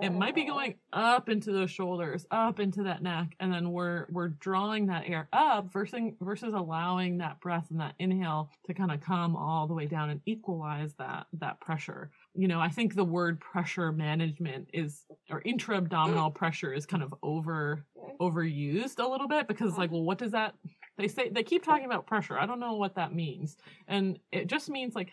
it 0.00 0.10
might 0.10 0.34
be 0.34 0.44
going 0.44 0.74
up 0.92 1.28
into 1.28 1.52
those 1.52 1.70
shoulders, 1.70 2.26
up 2.30 2.60
into 2.60 2.82
that 2.84 3.02
neck, 3.02 3.34
and 3.40 3.52
then 3.52 3.70
we're 3.72 4.06
we're 4.10 4.28
drawing 4.28 4.86
that 4.86 5.04
air 5.06 5.28
up 5.32 5.72
versus 5.72 6.12
versus 6.20 6.54
allowing 6.54 7.18
that 7.18 7.40
breath 7.40 7.66
and 7.70 7.80
that 7.80 7.94
inhale 7.98 8.50
to 8.66 8.74
kind 8.74 8.92
of 8.92 9.00
come 9.00 9.34
all 9.36 9.66
the 9.66 9.74
way 9.74 9.86
down 9.86 10.10
and 10.10 10.20
equalize 10.26 10.94
that 10.98 11.26
that 11.34 11.60
pressure. 11.60 12.10
you 12.34 12.48
know, 12.48 12.60
I 12.60 12.68
think 12.68 12.94
the 12.94 13.04
word 13.04 13.40
pressure 13.40 13.90
management 13.92 14.68
is 14.72 15.04
or 15.30 15.42
intra-abdominal 15.44 16.30
pressure 16.30 16.72
is 16.72 16.86
kind 16.86 17.02
of 17.02 17.14
over 17.22 17.84
overused 18.20 18.98
a 18.98 19.08
little 19.08 19.28
bit 19.28 19.48
because 19.48 19.78
like, 19.78 19.90
well, 19.90 20.02
what 20.02 20.18
does 20.18 20.32
that 20.32 20.54
they 20.98 21.08
say 21.08 21.30
they 21.30 21.44
keep 21.44 21.64
talking 21.64 21.86
about 21.86 22.06
pressure. 22.06 22.36
I 22.36 22.44
don't 22.44 22.60
know 22.60 22.74
what 22.74 22.96
that 22.96 23.14
means. 23.14 23.56
And 23.86 24.18
it 24.32 24.48
just 24.48 24.68
means 24.68 24.94
like 24.94 25.12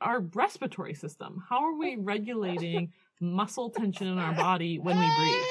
our 0.00 0.20
respiratory 0.20 0.94
system. 0.94 1.42
How 1.48 1.64
are 1.64 1.74
we 1.76 1.96
regulating 1.96 2.92
muscle 3.20 3.70
tension 3.70 4.06
in 4.06 4.18
our 4.18 4.34
body 4.34 4.78
when 4.78 4.98
we 4.98 5.06
breathe? 5.16 5.44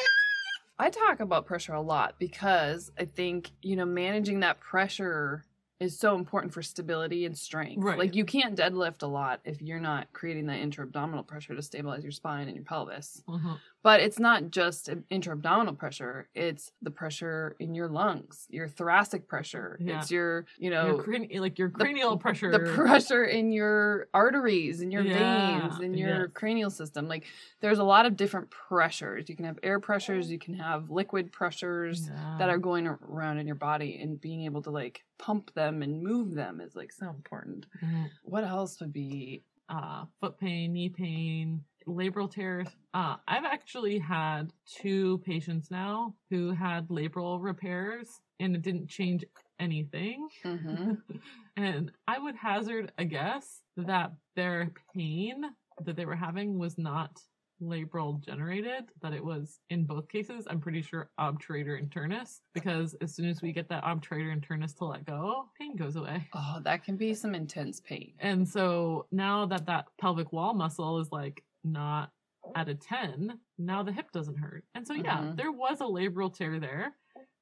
I 0.78 0.90
talk 0.90 1.20
about 1.20 1.46
pressure 1.46 1.74
a 1.74 1.82
lot 1.82 2.16
because 2.20 2.92
I 2.98 3.06
think, 3.06 3.52
you 3.62 3.76
know, 3.76 3.86
managing 3.86 4.40
that 4.42 4.60
pressure 4.60 5.46
is 5.82 5.98
so 5.98 6.16
important 6.16 6.54
for 6.54 6.62
stability 6.62 7.26
and 7.26 7.36
strength. 7.38 7.84
Right. 7.84 7.98
Like 7.98 8.16
you 8.16 8.24
can't 8.24 8.56
deadlift 8.58 9.02
a 9.02 9.08
lot 9.08 9.42
if 9.44 9.62
you're 9.62 9.80
not 9.80 10.14
creating 10.14 10.46
that 10.46 10.60
intra-abdominal 10.60 11.24
pressure 11.24 11.56
to 11.56 11.62
stabilize 11.62 12.04
your 12.04 12.12
spine 12.12 12.48
and 12.48 12.56
your 12.56 12.64
pelvis. 12.64 13.24
Uh-huh. 13.28 13.56
But 13.84 14.00
it's 14.00 14.20
not 14.20 14.52
just 14.52 14.90
intra-abdominal 15.10 15.74
pressure, 15.74 16.30
it's 16.36 16.72
the 16.84 16.92
pressure 16.92 17.56
in 17.60 17.74
your 17.74 17.88
lungs, 17.88 18.46
your 18.52 18.68
thoracic 18.68 19.28
pressure. 19.28 19.80
Yeah. 19.82 19.98
It's 20.00 20.12
your, 20.12 20.46
you 20.60 20.70
know, 20.70 20.86
Your 20.86 21.04
crani- 21.04 21.40
like 21.40 21.58
your 21.58 21.70
cranial 21.72 22.16
pressure. 22.18 22.52
the 22.52 22.60
pressure 22.76 23.24
in 23.26 23.52
your 23.52 24.08
arteries 24.14 24.82
and 24.82 24.94
your 24.94 25.02
Yeah, 25.02 25.62
veins 25.68 25.80
and 25.80 25.98
your 25.98 26.20
yes. 26.22 26.30
cranial 26.36 26.70
system 26.70 27.08
like 27.08 27.26
there's 27.60 27.80
a 27.80 27.84
lot 27.84 28.06
of 28.06 28.16
different 28.16 28.52
pressures 28.52 29.28
you 29.30 29.36
can 29.36 29.46
have 29.46 29.58
air 29.64 29.80
pressures 29.80 30.30
you 30.30 30.38
can 30.38 30.54
have 30.54 30.90
liquid 30.92 31.32
pressures 31.32 32.08
Yeah. 32.08 32.36
that 32.38 32.50
are 32.50 32.58
going 32.60 32.86
around 32.88 33.40
in 33.40 33.48
your 33.48 33.56
body 33.56 34.00
and 34.02 34.20
being 34.22 34.46
able 34.46 34.62
to 34.64 34.70
like 34.70 35.04
pump 35.22 35.54
them 35.54 35.82
and 35.84 36.02
move 36.04 36.34
them 36.34 36.60
is 36.60 36.76
like 36.76 36.92
so 36.92 37.08
important 37.10 37.66
Mhm. 37.84 38.10
what 38.24 38.44
else 38.44 38.80
would 38.82 38.92
be 38.94 39.44
uh, 39.70 40.04
foot 40.20 40.38
pain, 40.38 40.74
knee 40.74 40.90
pain, 40.90 41.64
labral 41.88 42.30
tears. 42.30 42.68
Uh, 42.94 43.16
I've 43.26 43.46
actually 43.46 44.00
had 44.00 44.52
two 44.66 45.20
patients 45.20 45.72
now 45.72 46.14
who 46.30 46.52
had 46.52 46.90
labral 46.90 47.42
repairs 47.42 48.10
and 48.42 48.54
it 48.54 48.64
didn't 48.64 48.90
change 48.90 49.24
anything. 49.60 50.28
Mhm. 50.44 50.98
and 51.56 51.90
I 52.06 52.20
would 52.20 52.36
hazard 52.36 52.92
a 52.98 53.06
guess 53.06 53.62
that 53.78 54.12
their 54.36 54.74
pain 54.94 55.46
that 55.86 55.96
they 55.96 56.06
were 56.06 56.18
having 56.18 56.60
was 56.60 56.78
not 56.78 57.22
labral 57.62 58.24
generated, 58.24 58.86
that 59.02 59.14
it 59.14 59.24
was 59.24 59.60
in 59.70 59.86
both 59.86 60.10
cases, 60.10 60.46
I'm 60.50 60.60
pretty 60.60 60.82
sure 60.82 61.12
obturator 61.20 61.80
internus, 61.82 62.42
because 62.54 62.96
as 63.02 63.14
soon 63.16 63.28
as 63.30 63.42
we 63.42 63.52
get 63.54 63.70
that 63.70 63.84
obturator 63.84 64.36
internus 64.36 64.76
to 64.78 64.86
let 64.86 65.06
go, 65.06 65.50
pain 65.58 65.76
goes 65.76 65.96
away. 65.96 66.28
oh 66.34 66.60
that 66.64 66.84
can 66.84 66.98
be 66.98 67.14
some 67.14 67.36
intense 67.36 67.80
pain 67.80 68.14
And 68.20 68.48
so 68.48 69.08
now 69.12 69.46
that 69.48 69.66
that 69.68 69.86
pelvic 70.00 70.32
wall 70.32 70.54
muscle 70.54 71.00
is 71.00 71.12
like 71.12 71.44
not 71.64 72.12
at 72.56 72.68
a 72.70 72.76
10, 72.76 73.40
now 73.60 73.84
the 73.84 73.92
hip 73.92 74.12
doesn't 74.12 74.38
hurt. 74.38 74.66
And 74.74 74.86
so, 74.86 74.94
yeah, 74.94 75.20
Mhm. 75.22 75.38
there 75.38 75.52
was 75.52 75.80
a 75.82 75.84
labral 75.86 76.34
tear 76.36 76.60
there, 76.60 76.96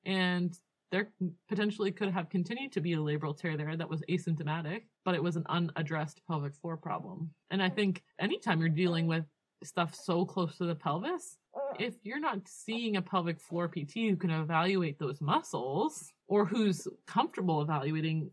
and 0.06 0.58
there 0.92 1.14
potentially 1.48 1.92
could 1.92 2.10
have 2.10 2.30
continued 2.30 2.72
to 2.74 2.82
be 2.82 2.94
a 2.94 2.98
labral 2.98 3.38
tear 3.38 3.56
there 3.56 3.78
that 3.78 3.90
was 3.90 4.02
asymptomatic, 4.10 4.88
but 5.06 5.16
it 5.16 5.24
was 5.24 5.36
an 5.38 5.46
unaddressed 5.48 6.22
pelvic 6.28 6.56
floor 6.56 6.76
problem. 6.78 7.34
And 7.52 7.62
I 7.64 7.70
think 7.70 8.04
anytime 8.20 8.60
you're 8.60 8.70
dealing 8.70 9.06
with 9.08 9.26
stuff 9.64 9.94
so 9.96 10.26
close 10.26 10.58
to 10.58 10.66
the 10.66 10.76
pelvis, 10.76 11.38
if 11.80 11.96
you're 12.04 12.20
not 12.20 12.48
seeing 12.48 12.98
a 12.98 13.02
pelvic 13.02 13.40
floor 13.40 13.68
PT 13.68 14.10
who 14.10 14.16
can 14.16 14.32
evaluate 14.32 15.00
those 15.00 15.22
muscles 15.22 16.12
or 16.28 16.46
who's 16.46 16.88
comfortable 17.08 17.62
evaluating 17.62 18.30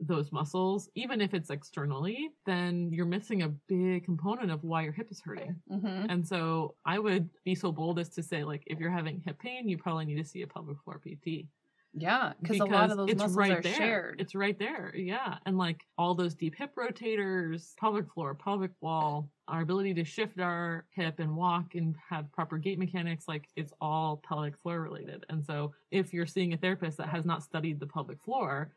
those 0.00 0.32
muscles, 0.32 0.88
even 0.94 1.20
if 1.20 1.32
it's 1.32 1.50
externally, 1.50 2.30
then 2.44 2.90
you're 2.92 3.06
missing 3.06 3.42
a 3.42 3.48
big 3.68 4.04
component 4.04 4.50
of 4.50 4.64
why 4.64 4.82
your 4.82 4.92
hip 4.92 5.08
is 5.10 5.20
hurting. 5.20 5.54
hmm 5.68 6.06
And 6.08 6.26
so 6.26 6.74
I 6.84 6.98
would 6.98 7.28
be 7.44 7.54
so 7.54 7.70
bold 7.70 7.98
as 7.98 8.08
to 8.10 8.22
say, 8.22 8.42
like, 8.44 8.64
if 8.66 8.78
you're 8.78 8.90
having 8.90 9.20
hip 9.24 9.38
pain, 9.38 9.68
you 9.68 9.78
probably 9.78 10.04
need 10.04 10.16
to 10.16 10.24
see 10.24 10.42
a 10.42 10.46
pelvic 10.46 10.78
floor 10.82 11.00
PT. 11.00 11.46
Yeah 11.94 12.32
because 12.40 12.58
a 12.60 12.64
lot 12.64 12.90
of 12.90 12.96
those 12.96 13.10
it's 13.10 13.18
muscles 13.18 13.36
right 13.36 13.52
are 13.52 13.62
there. 13.62 13.74
shared 13.74 14.20
It's 14.20 14.34
right 14.34 14.58
there. 14.58 14.92
Yeah. 14.94 15.36
And 15.46 15.58
like 15.58 15.84
all 15.98 16.14
those 16.14 16.34
deep 16.34 16.54
hip 16.56 16.74
rotators, 16.76 17.76
pelvic 17.76 18.10
floor, 18.12 18.34
pelvic 18.34 18.70
wall, 18.80 19.28
our 19.48 19.62
ability 19.62 19.94
to 19.94 20.04
shift 20.04 20.38
our 20.40 20.86
hip 20.90 21.18
and 21.18 21.36
walk 21.36 21.74
and 21.74 21.94
have 22.08 22.30
proper 22.32 22.56
gait 22.58 22.78
mechanics, 22.78 23.26
like 23.28 23.48
it's 23.56 23.72
all 23.80 24.22
pelvic 24.26 24.56
floor 24.62 24.80
related. 24.80 25.26
And 25.28 25.44
so 25.44 25.72
if 25.90 26.12
you're 26.12 26.26
seeing 26.26 26.52
a 26.52 26.56
therapist 26.56 26.98
that 26.98 27.08
has 27.08 27.24
not 27.24 27.42
studied 27.42 27.80
the 27.80 27.86
pelvic 27.86 28.22
floor, 28.22 28.72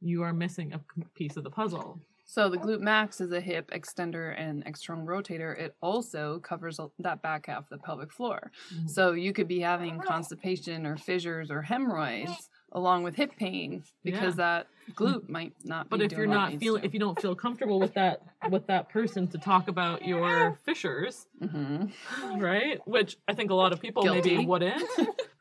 you 0.00 0.22
are 0.22 0.32
missing 0.32 0.72
a 0.72 0.80
piece 1.14 1.36
of 1.36 1.44
the 1.44 1.50
puzzle. 1.50 2.00
So 2.30 2.48
the 2.48 2.58
glute 2.58 2.78
max 2.78 3.20
is 3.20 3.32
a 3.32 3.40
hip 3.40 3.72
extender 3.72 4.32
and 4.38 4.62
external 4.64 5.04
rotator. 5.04 5.58
It 5.58 5.74
also 5.82 6.38
covers 6.38 6.78
that 7.00 7.22
back 7.22 7.46
half 7.46 7.64
of 7.64 7.68
the 7.70 7.78
pelvic 7.78 8.12
floor. 8.12 8.52
Mhm. 8.72 8.88
So 8.88 9.12
you 9.14 9.32
could 9.32 9.48
be 9.48 9.58
having 9.58 9.98
constipation 9.98 10.86
or 10.86 10.96
fissures 10.96 11.50
or 11.50 11.60
hemorrhoids 11.62 12.48
along 12.70 13.02
with 13.02 13.16
hip 13.16 13.34
pain 13.36 13.82
because 14.04 14.36
that 14.36 14.68
glute 14.92 15.28
might 15.28 15.54
not. 15.64 15.88
But 15.90 15.98
be 15.98 16.04
if 16.04 16.12
you're 16.12 16.26
doing 16.26 16.30
what 16.38 16.50
it 16.50 16.52
not 16.52 16.60
feeling, 16.60 16.84
if 16.84 16.94
you 16.94 17.00
don't 17.00 17.20
feel 17.20 17.34
comfortable 17.34 17.80
with 17.80 17.94
that, 17.94 18.22
with 18.48 18.64
that 18.68 18.88
person 18.90 19.26
to 19.26 19.38
talk 19.38 19.66
about 19.66 20.04
your 20.06 20.56
fissures, 20.64 21.26
Mhm. 21.42 21.90
right? 22.40 22.80
Which 22.86 23.16
I 23.26 23.34
think 23.34 23.50
a 23.50 23.54
lot 23.54 23.72
of 23.72 23.80
people 23.80 24.04
maybe 24.04 24.46
wouldn't. 24.46 24.84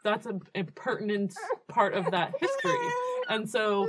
That's 0.04 0.26
a, 0.26 0.40
a 0.56 0.64
pertinent 0.64 1.36
part 1.68 1.94
of 1.94 2.10
that 2.10 2.34
history. 2.40 2.88
And 3.30 3.50
so 3.50 3.88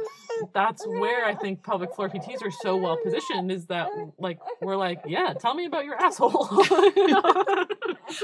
that's 0.53 0.87
where 0.87 1.25
I 1.25 1.35
think 1.35 1.63
pelvic 1.65 1.95
floor 1.95 2.09
PTs 2.09 2.43
are 2.45 2.51
so 2.51 2.77
well 2.77 2.99
positioned 3.03 3.51
is 3.51 3.67
that 3.67 3.89
like 4.19 4.39
we're 4.61 4.77
like, 4.77 5.01
yeah, 5.07 5.33
tell 5.35 5.55
me 5.55 5.65
about 5.67 5.85
your 5.85 5.97
asshole. 6.01 6.47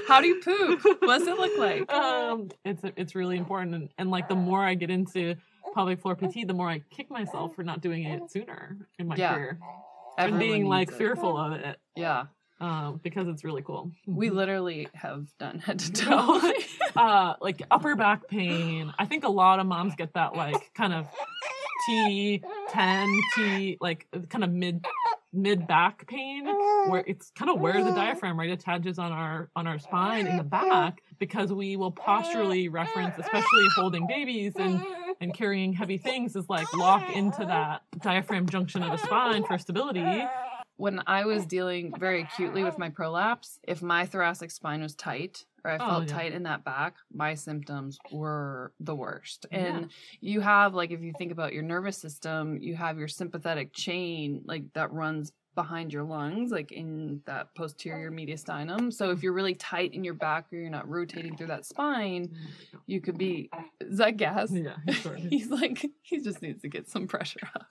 How 0.09 0.20
do 0.20 0.26
you 0.29 0.40
poop? 0.40 0.81
What's 1.00 1.26
it 1.26 1.38
look 1.38 1.59
like? 1.59 1.92
um, 1.92 2.48
it's 2.64 2.83
it's 2.96 3.14
really 3.14 3.37
important, 3.38 3.74
and, 3.74 3.88
and 3.98 4.11
like 4.11 4.29
the 4.29 4.35
more 4.35 4.62
I 4.64 4.74
get 4.74 4.90
into 4.90 5.37
pelvic 5.74 6.00
floor 6.00 6.14
PT, 6.16 6.46
the 6.46 6.55
more 6.55 6.68
I 6.68 6.81
kick 6.90 7.11
myself 7.11 7.55
for 7.55 7.62
not 7.62 7.81
doing 7.81 8.05
it 8.05 8.31
sooner 8.31 8.76
in 8.98 9.09
my 9.09 9.16
Yeah. 9.16 9.35
career 9.35 9.59
Everyone 10.18 10.33
and 10.33 10.38
being 10.40 10.66
like 10.66 10.88
it. 10.88 10.94
fearful 10.94 11.37
of 11.37 11.52
it 11.52 11.79
Yeah, 11.94 12.24
um, 12.61 13.01
because 13.03 13.29
it's 13.29 13.45
really 13.45 13.62
cool. 13.62 13.90
we 14.07 14.31
literally 14.31 14.88
have 14.95 15.27
done 15.38 15.59
head 15.59 15.79
to 15.81 15.92
toe. 15.92 16.53
uh 16.97 17.35
like 17.40 17.62
upper 17.71 17.95
back 17.95 18.27
pain 18.29 18.92
i 18.99 19.05
think 19.05 19.25
a 19.25 19.29
lot 19.29 19.59
of 19.59 19.66
moms 19.66 19.95
get 19.97 20.14
that 20.14 20.35
like 20.35 20.73
kind 20.75 20.95
of 20.95 21.07
t 21.87 22.42
10 22.71 23.21
t 23.35 23.77
like 23.81 24.07
kind 24.31 24.42
of 24.45 24.51
mid 24.51 24.85
mid 25.33 25.66
back 25.66 26.07
pain 26.07 26.47
where 26.88 27.05
it's 27.07 27.31
kind 27.37 27.51
of 27.51 27.61
where 27.61 27.85
the 27.85 27.90
diaphragm 27.90 28.38
right 28.38 28.51
attaches 28.51 28.99
on 28.99 29.12
our 29.12 29.51
on 29.55 29.66
our 29.66 29.79
spine 29.79 30.27
in 30.27 30.38
the 30.38 30.42
back 30.42 31.03
because 31.19 31.53
we 31.53 31.77
will 31.77 31.90
posturally 31.90 32.69
reference 32.69 33.14
especially 33.19 33.66
holding 33.77 34.07
babies 34.07 34.55
and 34.59 34.83
and 35.21 35.35
carrying 35.35 35.75
heavy 35.75 35.99
things 35.99 36.35
is 36.37 36.49
like 36.49 36.73
lock 36.75 37.14
into 37.14 37.45
that 37.45 37.83
diaphragm 38.03 38.49
junction 38.49 38.83
of 38.83 38.90
the 38.90 38.97
spine 38.99 39.45
for 39.45 39.59
stability 39.59 40.25
when 40.76 41.02
I 41.06 41.24
was 41.24 41.44
oh. 41.44 41.46
dealing 41.46 41.92
very 41.98 42.22
acutely 42.22 42.62
with 42.62 42.78
my 42.78 42.90
prolapse, 42.90 43.58
if 43.62 43.82
my 43.82 44.06
thoracic 44.06 44.50
spine 44.50 44.82
was 44.82 44.94
tight 44.94 45.44
or 45.64 45.70
I 45.70 45.76
Oh, 45.76 45.88
felt 45.88 46.08
yeah. 46.08 46.14
tight 46.14 46.32
in 46.32 46.42
that 46.44 46.64
back, 46.64 46.96
my 47.12 47.34
symptoms 47.34 47.98
were 48.12 48.72
the 48.80 48.94
worst. 48.94 49.46
Yeah. 49.50 49.58
And 49.58 49.90
you 50.20 50.40
have, 50.40 50.74
like, 50.74 50.90
if 50.90 51.00
you 51.02 51.12
think 51.16 51.32
about 51.32 51.54
your 51.54 51.62
nervous 51.62 51.96
system, 51.96 52.58
you 52.60 52.74
have 52.76 52.98
your 52.98 53.08
sympathetic 53.08 53.72
chain, 53.72 54.42
like, 54.44 54.64
that 54.74 54.92
runs 54.92 55.32
behind 55.57 55.92
your 55.92 56.05
lungs, 56.05 56.53
like 56.53 56.71
in 56.71 57.23
that 57.27 57.53
posterior 57.57 58.12
mediastinum. 58.12 58.92
So 58.92 59.11
if 59.11 59.25
you're 59.25 59.33
really 59.33 59.57
tight 59.57 59.92
in 59.95 60.05
your 60.05 60.14
back 60.14 60.53
or 60.53 60.57
you're 60.57 60.71
not 60.71 60.88
rotating 60.88 61.37
through 61.37 61.49
that 61.49 61.66
spine, 61.66 62.37
you 62.87 63.01
could 63.01 63.19
be. 63.19 63.51
Is 63.81 63.99
that 63.99 64.16
gas? 64.16 64.53
yeah. 64.53 64.77
He's 65.29 65.51
like, 65.51 65.85
he 66.03 66.21
just 66.21 66.42
needs 66.42 66.62
to 66.62 66.69
get 66.69 66.88
some 66.88 67.09
pressure 67.09 67.40
up. 67.57 67.66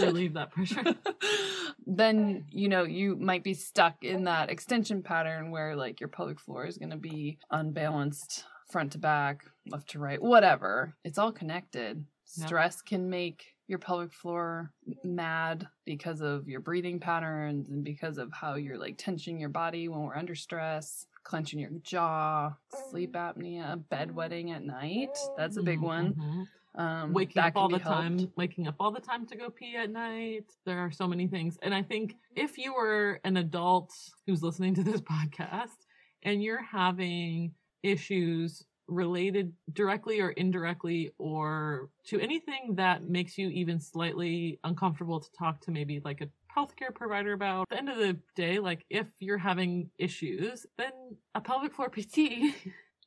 relieve 0.00 0.34
that 0.34 0.52
pressure 0.52 0.82
then 1.86 2.44
you 2.50 2.68
know 2.68 2.84
you 2.84 3.16
might 3.16 3.42
be 3.42 3.54
stuck 3.54 4.02
in 4.04 4.24
that 4.24 4.50
extension 4.50 5.02
pattern 5.02 5.50
where 5.50 5.76
like 5.76 6.00
your 6.00 6.08
pelvic 6.08 6.40
floor 6.40 6.66
is 6.66 6.78
going 6.78 6.90
to 6.90 6.96
be 6.96 7.38
unbalanced 7.50 8.44
front 8.70 8.92
to 8.92 8.98
back 8.98 9.44
left 9.66 9.90
to 9.90 9.98
right 9.98 10.22
whatever 10.22 10.94
it's 11.04 11.18
all 11.18 11.32
connected 11.32 12.04
stress 12.24 12.80
can 12.80 13.10
make 13.10 13.54
your 13.70 13.78
pelvic 13.78 14.12
floor 14.12 14.72
mad 15.04 15.66
because 15.86 16.20
of 16.20 16.48
your 16.48 16.60
breathing 16.60 16.98
patterns 16.98 17.70
and 17.70 17.84
because 17.84 18.18
of 18.18 18.32
how 18.32 18.56
you're 18.56 18.76
like 18.76 18.98
tensioning 18.98 19.38
your 19.38 19.48
body 19.48 19.88
when 19.88 20.00
we're 20.02 20.16
under 20.16 20.34
stress 20.34 21.06
clenching 21.22 21.58
your 21.60 21.70
jaw 21.82 22.52
sleep 22.90 23.12
apnea 23.12 23.82
bedwetting 23.92 24.50
at 24.50 24.64
night. 24.64 25.16
That's 25.36 25.56
a 25.56 25.62
big 25.62 25.80
one. 25.80 26.14
Mhm. 26.14 26.46
um 26.80 27.12
waking 27.12 27.42
up 27.42 27.56
all 27.56 27.68
the 27.68 27.78
time 27.80 28.30
waking 28.36 28.66
up 28.68 28.76
all 28.78 28.90
the 28.92 29.00
time 29.00 29.26
to 29.26 29.36
go 29.36 29.50
pee 29.50 29.76
at 29.76 29.90
night. 29.90 30.46
There 30.66 30.78
are 30.78 30.90
so 30.90 31.06
many 31.06 31.26
things. 31.28 31.56
And 31.62 31.72
i 31.74 31.82
think 31.82 32.16
if 32.36 32.58
you 32.58 32.74
were 32.74 33.20
an 33.24 33.36
adult 33.36 33.92
who's 34.26 34.42
listening 34.42 34.74
to 34.74 34.82
this 34.84 35.00
podcast 35.14 35.78
and 36.22 36.42
you're 36.42 36.62
having 36.62 37.52
issues 37.82 38.64
related 38.90 39.52
directly 39.72 40.20
or 40.20 40.30
indirectly 40.30 41.12
or 41.18 41.88
to 42.04 42.20
anything 42.20 42.74
that 42.74 43.08
makes 43.08 43.38
you 43.38 43.48
even 43.48 43.80
slightly 43.80 44.58
uncomfortable 44.64 45.20
to 45.20 45.30
talk 45.32 45.60
to 45.60 45.70
maybe 45.70 46.00
like 46.04 46.20
a 46.20 46.28
healthcare 46.54 46.94
provider 46.94 47.32
about. 47.32 47.62
At 47.62 47.68
the 47.70 47.78
end 47.78 47.88
of 47.88 47.96
the 47.96 48.18
day, 48.34 48.58
like 48.58 48.84
if 48.90 49.06
you're 49.20 49.38
having 49.38 49.90
issues, 49.98 50.66
then 50.76 50.92
a 51.34 51.40
pelvic 51.40 51.74
floor 51.74 51.88
PT 51.96 52.18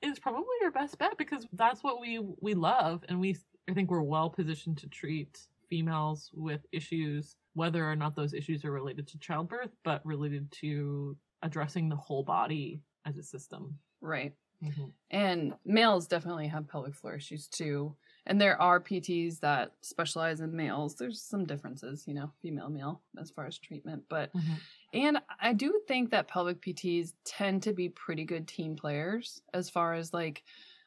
is 0.02 0.20
probably 0.20 0.46
your 0.62 0.72
best 0.72 0.98
bet 0.98 1.18
because 1.18 1.46
that's 1.54 1.84
what 1.84 2.00
we 2.00 2.20
we 2.42 2.54
love 2.54 3.04
and 3.10 3.20
we 3.20 3.38
I 3.70 3.74
think 3.74 3.90
we're 3.90 4.02
well 4.02 4.30
positioned 4.30 4.78
to 4.80 4.88
treat 4.88 5.40
females 5.70 6.30
with 6.34 6.62
issues 6.72 7.36
whether 7.54 7.90
or 7.90 7.96
not 7.96 8.16
those 8.16 8.34
issues 8.34 8.66
are 8.66 8.72
related 8.72 9.08
to 9.08 9.20
childbirth 9.20 9.72
but 9.84 10.06
related 10.06 10.52
to 10.52 11.16
addressing 11.42 11.90
the 11.90 11.96
whole 11.96 12.24
body 12.24 12.82
as 13.06 13.18
a 13.18 13.24
system. 13.24 13.78
Right. 14.02 14.34
Mhm. 14.64 14.94
And 15.12 15.56
males 15.66 16.08
definitely 16.08 16.48
have 16.48 16.68
pelvic 16.68 16.96
floor 16.96 17.16
issues 17.16 17.48
too. 17.48 17.96
And 18.26 18.40
there 18.42 18.60
are 18.62 18.80
PTs 18.80 19.40
that 19.42 19.74
specialize 19.82 20.40
in 20.40 20.56
males. 20.56 20.96
There's 20.96 21.22
some 21.22 21.46
differences, 21.46 22.08
you 22.08 22.14
know, 22.14 22.32
female, 22.42 22.70
male 22.70 23.04
as 23.20 23.30
far 23.30 23.46
as 23.46 23.60
treatment. 23.60 24.06
But, 24.10 24.32
Mhm. 24.34 24.64
and 24.94 25.20
I 25.40 25.54
do 25.54 25.82
think 25.88 26.12
that 26.12 26.28
pelvic 26.28 26.62
PTs 26.62 27.14
tend 27.26 27.64
to 27.64 27.74
be 27.74 27.90
pretty 27.90 28.26
good 28.26 28.48
team 28.48 28.76
players 28.76 29.42
as 29.54 29.70
far 29.70 29.94
as 29.94 30.14
like, 30.14 30.44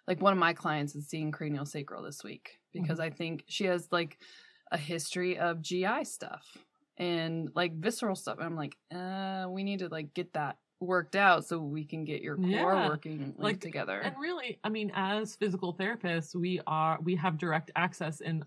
like 0.09 0.21
one 0.21 0.33
of 0.33 0.39
my 0.39 0.53
clients 0.55 0.95
is 0.95 1.09
seeing 1.09 1.31
cranial 1.33 1.67
sacral 1.67 2.03
this 2.03 2.25
week 2.25 2.61
because 2.73 3.01
I 3.01 3.11
think 3.11 3.45
she 3.49 3.65
has 3.65 3.89
like 3.93 4.19
a 4.73 4.79
history 4.79 5.39
of 5.39 5.61
GI 5.63 6.05
stuff 6.05 6.57
and 6.97 7.51
like 7.55 7.75
visceral 7.75 8.17
stuff. 8.17 8.39
And 8.39 8.47
I'm 8.47 8.57
like, 8.57 8.77
uh, 8.95 9.49
we 9.51 9.65
need 9.65 9.81
to 9.81 9.89
like 9.89 10.15
get 10.15 10.33
that 10.35 10.59
worked 10.81 11.17
out 11.17 11.45
so 11.45 11.59
we 11.59 11.85
can 11.85 12.05
get 12.05 12.23
your 12.23 12.37
core 12.37 12.47
Yeah. 12.49 12.89
working 12.89 13.35
like, 13.39 13.61
together. 13.61 14.01
And 14.01 14.15
really, 14.19 14.59
I 14.63 14.69
mean, 14.69 14.93
as 14.95 15.37
physical 15.37 15.75
therapists, 15.75 16.35
we 16.35 16.61
are 16.67 16.99
we 17.03 17.17
have 17.17 17.39
direct 17.39 17.71
access 17.77 18.21
in 18.21 18.45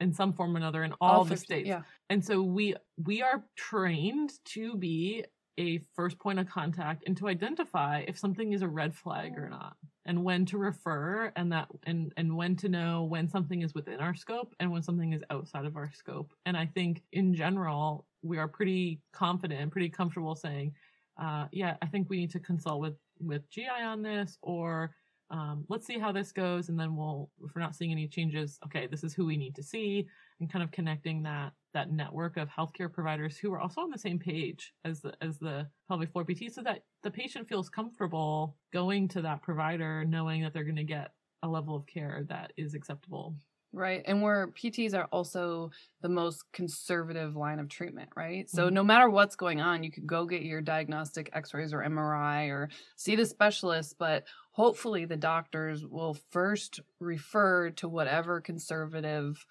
in 0.00 0.12
some 0.12 0.32
form 0.32 0.54
or 0.54 0.58
another 0.58 0.84
in 0.84 0.94
all, 1.00 1.24
the 1.24 1.30
50 1.30 1.44
states. 1.44 1.68
Yeah. 1.68 1.82
And 2.08 2.24
so 2.24 2.42
we 2.42 2.74
we 3.04 3.22
are 3.22 3.44
trained 3.56 4.32
to 4.46 4.76
be 4.76 5.24
a 5.58 5.78
first 5.96 6.18
point 6.20 6.38
of 6.38 6.48
contact 6.48 7.02
and 7.06 7.16
to 7.16 7.26
identify 7.26 8.04
if 8.06 8.16
something 8.16 8.52
is 8.52 8.62
a 8.62 8.68
red 8.68 8.94
flag 8.94 9.36
or 9.36 9.48
not 9.50 9.76
and 10.06 10.22
when 10.22 10.46
to 10.46 10.56
refer 10.56 11.32
and 11.34 11.50
that 11.50 11.66
and 11.82 12.12
and 12.16 12.36
when 12.36 12.54
to 12.54 12.68
know 12.68 13.02
when 13.02 13.28
something 13.28 13.62
is 13.62 13.74
within 13.74 13.98
our 13.98 14.14
scope 14.14 14.54
and 14.60 14.70
when 14.70 14.82
something 14.82 15.12
is 15.12 15.22
outside 15.30 15.64
of 15.66 15.76
our 15.76 15.90
scope. 15.92 16.32
And 16.46 16.56
I 16.56 16.66
think 16.66 17.02
in 17.12 17.34
general 17.34 18.06
we 18.22 18.38
are 18.38 18.48
pretty 18.48 19.00
confident 19.12 19.60
and 19.60 19.70
pretty 19.72 19.88
comfortable 19.88 20.36
saying 20.36 20.74
uh, 21.18 21.46
yeah, 21.52 21.76
I 21.82 21.86
think 21.86 22.08
we 22.08 22.18
need 22.18 22.30
to 22.32 22.40
consult 22.40 22.80
with 22.80 22.94
with 23.20 23.50
GI 23.50 23.68
on 23.68 24.02
this, 24.02 24.38
or 24.42 24.92
um, 25.30 25.64
let's 25.68 25.86
see 25.86 25.98
how 25.98 26.12
this 26.12 26.32
goes, 26.32 26.68
and 26.68 26.78
then 26.78 26.96
we'll, 26.96 27.30
if 27.44 27.54
we're 27.54 27.60
not 27.60 27.74
seeing 27.74 27.92
any 27.92 28.08
changes, 28.08 28.58
okay, 28.64 28.86
this 28.86 29.04
is 29.04 29.12
who 29.12 29.26
we 29.26 29.36
need 29.36 29.54
to 29.56 29.62
see, 29.62 30.06
and 30.40 30.50
kind 30.50 30.62
of 30.62 30.70
connecting 30.70 31.22
that 31.24 31.52
that 31.74 31.92
network 31.92 32.38
of 32.38 32.48
healthcare 32.48 32.90
providers 32.90 33.36
who 33.36 33.52
are 33.52 33.60
also 33.60 33.82
on 33.82 33.90
the 33.90 33.98
same 33.98 34.18
page 34.18 34.72
as 34.84 35.00
the 35.00 35.12
as 35.20 35.38
the 35.38 35.66
pelvic 35.88 36.10
floor 36.12 36.24
PT, 36.24 36.52
so 36.52 36.62
that 36.62 36.82
the 37.02 37.10
patient 37.10 37.48
feels 37.48 37.68
comfortable 37.68 38.56
going 38.72 39.08
to 39.08 39.22
that 39.22 39.42
provider, 39.42 40.04
knowing 40.04 40.42
that 40.42 40.52
they're 40.54 40.64
going 40.64 40.76
to 40.76 40.84
get 40.84 41.12
a 41.42 41.48
level 41.48 41.76
of 41.76 41.86
care 41.86 42.24
that 42.28 42.52
is 42.56 42.74
acceptable. 42.74 43.34
Right. 43.72 44.02
And 44.06 44.22
where 44.22 44.46
PTs 44.48 44.94
are 44.94 45.04
also 45.12 45.70
the 46.00 46.08
most 46.08 46.50
conservative 46.52 47.36
line 47.36 47.58
of 47.58 47.68
treatment, 47.68 48.08
right? 48.16 48.48
So 48.48 48.70
Mhm. 48.70 48.70
no 48.70 48.82
matter 48.82 49.10
what's 49.10 49.36
going 49.36 49.60
on, 49.60 49.82
you 49.82 49.90
could 49.90 50.06
go 50.06 50.24
get 50.24 50.42
your 50.42 50.62
diagnostic 50.62 51.28
x-rays 51.34 51.74
or 51.74 51.82
MRI 51.82 52.44
or 52.46 52.70
see 52.96 53.14
the 53.14 53.26
specialist, 53.26 53.96
but 53.98 54.24
hopefully 54.52 55.04
the 55.04 55.18
doctors 55.18 55.84
will 55.84 56.14
first 56.14 56.80
refer 56.98 57.68
to 57.72 57.88
whatever 57.88 58.40
conservative 58.40 59.44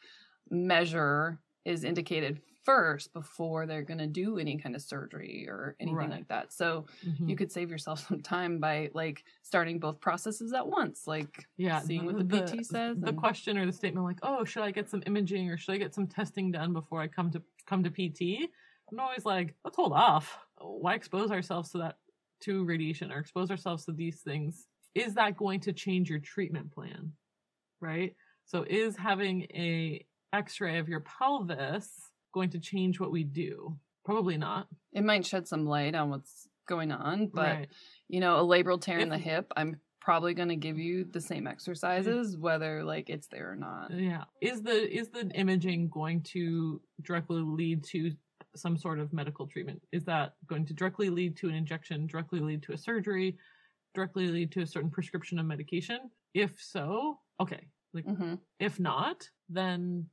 measure 0.49 1.39
is 1.65 1.84
indicated 1.84 2.41
first 2.71 3.13
before 3.13 3.65
they're 3.65 3.82
going 3.91 3.97
to 3.97 4.08
do 4.08 4.38
any 4.39 4.58
kind 4.58 4.75
of 4.75 4.82
surgery 4.82 5.47
or 5.47 5.77
anything 5.80 5.95
Right. 5.95 6.10
like 6.10 6.27
that. 6.27 6.51
So 6.51 6.86
Mhm. 7.08 7.30
you 7.30 7.36
could 7.38 7.49
save 7.49 7.71
yourself 7.71 7.99
some 8.10 8.21
time 8.21 8.60
by 8.60 8.91
like 8.93 9.23
starting 9.41 9.80
both 9.80 10.01
processes 10.01 10.51
at 10.51 10.67
once, 10.67 11.08
like 11.08 11.47
yeah 11.56 11.80
seeing 11.80 12.06
what 12.06 12.17
the 12.17 12.41
PT 12.41 12.65
says 12.65 12.99
the 12.99 13.08
and- 13.08 13.17
question 13.17 13.58
or 13.58 13.65
the 13.65 13.71
statement 13.71 14.06
like 14.06 14.19
oh 14.21 14.43
should 14.43 14.63
i 14.63 14.71
get 14.71 14.89
some 14.89 15.01
imaging 15.06 15.49
or 15.49 15.58
should 15.58 15.75
i 15.75 15.77
get 15.77 15.93
some 15.95 16.08
testing 16.08 16.51
done 16.51 16.73
before 16.73 16.99
i 17.01 17.08
come 17.08 17.32
to 17.32 17.41
come 17.65 17.82
to 17.84 17.89
pt 17.89 18.49
i'm 18.91 18.99
always 18.99 19.25
like 19.25 19.56
let's 19.63 19.77
hold 19.77 19.93
off 19.93 20.38
why 20.60 20.93
expose 20.93 21.32
ourselves 21.32 21.69
to 21.71 21.77
that 21.77 21.95
to 22.41 22.63
radiation 22.65 23.12
or 23.13 23.19
expose 23.19 23.49
ourselves 23.49 23.86
to 23.86 23.91
these 23.93 24.19
things 24.21 24.67
is 24.93 25.13
that 25.13 25.38
going 25.38 25.60
to 25.62 25.71
change 25.73 26.10
your 26.10 26.19
treatment 26.19 26.69
plan 26.71 27.12
right 27.82 28.15
so 28.45 28.63
is 28.63 28.95
having 28.97 29.43
a 29.53 30.06
x-ray 30.34 30.77
of 30.80 30.89
your 30.89 30.99
pelvis 31.01 32.06
going 32.33 32.49
to 32.49 32.59
change 32.59 32.99
what 32.99 33.11
we 33.11 33.23
do 33.23 33.77
probably 34.05 34.37
not 34.37 34.67
it 34.93 35.03
might 35.03 35.25
shed 35.25 35.47
some 35.47 35.65
light 35.65 35.95
on 35.95 36.09
what's 36.09 36.47
going 36.67 36.91
on, 36.91 37.27
but 37.27 37.55
right 37.55 37.69
you 38.07 38.19
know, 38.19 38.37
a 38.37 38.43
labral 38.43 38.79
tear 38.79 38.99
in 38.99 39.09
the 39.09 39.17
hip, 39.17 39.51
I'm 39.55 39.79
probably 39.99 40.33
going 40.33 40.49
to 40.49 40.55
give 40.55 40.77
you 40.79 41.03
the 41.03 41.19
same 41.19 41.47
exercises 41.47 42.37
whether 42.37 42.83
like 42.83 43.09
it's 43.09 43.27
there 43.27 43.51
or 43.51 43.55
not. 43.55 43.91
Yeah. 43.91 44.23
Is 44.41 44.61
the 44.61 44.97
is 44.97 45.09
the 45.09 45.29
imaging 45.35 45.89
going 45.89 46.21
to 46.33 46.81
directly 47.01 47.41
lead 47.41 47.83
to 47.85 48.11
some 48.55 48.77
sort 48.77 48.99
of 48.99 49.11
medical 49.11 49.47
treatment? 49.47 49.81
Is 49.91 50.05
that 50.05 50.33
going 50.47 50.65
to 50.67 50.73
directly 50.73 51.09
lead 51.09 51.35
to 51.37 51.49
an 51.49 51.55
injection, 51.55 52.07
directly 52.07 52.39
lead 52.39 52.63
to 52.63 52.73
a 52.73 52.77
surgery, 52.77 53.37
directly 53.93 54.27
lead 54.27 54.51
to 54.53 54.61
a 54.61 54.67
certain 54.67 54.89
prescription 54.89 55.39
of 55.39 55.45
medication? 55.45 55.99
If 56.33 56.61
so, 56.61 57.19
okay. 57.41 57.67
Like 57.93 58.05
hmm 58.05 58.35
if 58.59 58.79
not, 58.79 59.29
then 59.49 60.05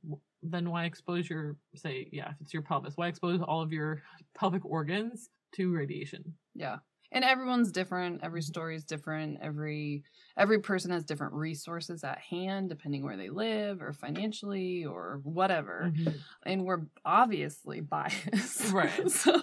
then 0.51 0.69
why 0.69 0.85
expose 0.85 1.29
your 1.29 1.57
say 1.75 2.07
yeah, 2.11 2.29
if 2.31 2.41
it's 2.41 2.53
your 2.53 2.63
pelvis, 2.63 2.93
why 2.97 3.07
expose 3.07 3.41
all 3.41 3.61
of 3.61 3.71
your 3.73 4.01
pelvic 4.37 4.65
organs 4.65 5.29
to 5.55 5.71
radiation? 5.73 6.35
Yeah. 6.53 6.77
And 7.11 7.23
everyone's 7.23 7.71
different, 7.71 8.21
every 8.23 8.41
story 8.41 8.75
is 8.75 8.83
different, 8.83 9.37
every 9.41 10.03
every 10.37 10.59
person 10.59 10.91
has 10.91 11.05
different 11.05 11.33
resources 11.33 12.03
at 12.03 12.17
hand 12.19 12.67
depending 12.69 13.03
where 13.03 13.15
they 13.15 13.29
live 13.29 13.81
or 13.81 13.93
financially 13.93 14.85
or 14.85 15.21
whatever. 15.23 15.93
Mhm. 15.95 16.15
And 16.45 16.65
we're 16.65 16.87
obviously 17.05 17.79
biased. 17.81 18.71
Right. 18.73 19.09
so 19.09 19.41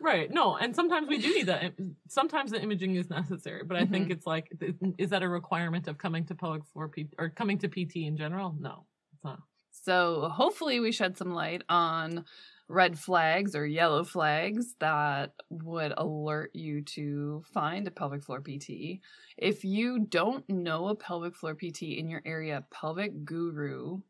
Right. 0.00 0.32
No, 0.32 0.56
and 0.56 0.74
sometimes 0.74 1.06
we 1.06 1.18
do 1.18 1.28
need 1.32 1.46
that. 1.46 1.74
Sometimes 2.08 2.50
the 2.50 2.60
imaging 2.60 2.96
is 2.96 3.08
necessary, 3.08 3.62
but 3.62 3.76
I 3.76 3.84
think 3.86 4.08
Mhm. 4.08 4.12
it's 4.12 4.26
like, 4.26 4.50
is 4.98 5.10
that 5.10 5.22
a 5.22 5.28
requirement 5.28 5.86
of 5.86 5.96
coming 5.98 6.24
to 6.26 6.34
pelvic 6.34 6.64
floor 6.72 6.88
P- 6.88 7.08
or 7.18 7.28
coming 7.28 7.56
to 7.58 7.68
PT 7.68 8.06
in 8.06 8.16
general? 8.16 8.56
No, 8.58 8.86
it's 9.14 9.22
not. 9.22 9.38
So 9.82 10.28
hopefully 10.32 10.80
we 10.80 10.92
shed 10.92 11.16
some 11.16 11.32
light 11.34 11.62
on 11.68 12.24
red 12.68 12.98
flags 12.98 13.54
or 13.54 13.66
yellow 13.66 14.02
flags 14.04 14.74
that 14.80 15.32
would 15.50 15.92
alert 15.96 16.50
you 16.54 16.80
to 16.82 17.42
find 17.52 17.86
a 17.86 17.90
pelvic 17.90 18.22
floor 18.22 18.40
PT. 18.40 19.00
If 19.36 19.64
you 19.64 20.06
don't 20.08 20.48
know 20.48 20.88
a 20.88 20.94
pelvic 20.94 21.34
floor 21.36 21.54
PT 21.54 21.82
in 21.98 22.08
your 22.08 22.22
area, 22.24 22.64
pelvicguru.com 22.72 24.02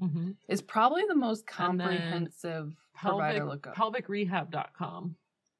Mm-hmm. 0.00 0.30
is 0.48 0.62
probably 0.62 1.02
the 1.08 1.14
most 1.14 1.46
comprehensive 1.46 2.74
Pelvic, 2.96 3.18
provider 3.20 3.44
lookup. 3.46 3.76
pelvicrehab.com. 3.76 5.16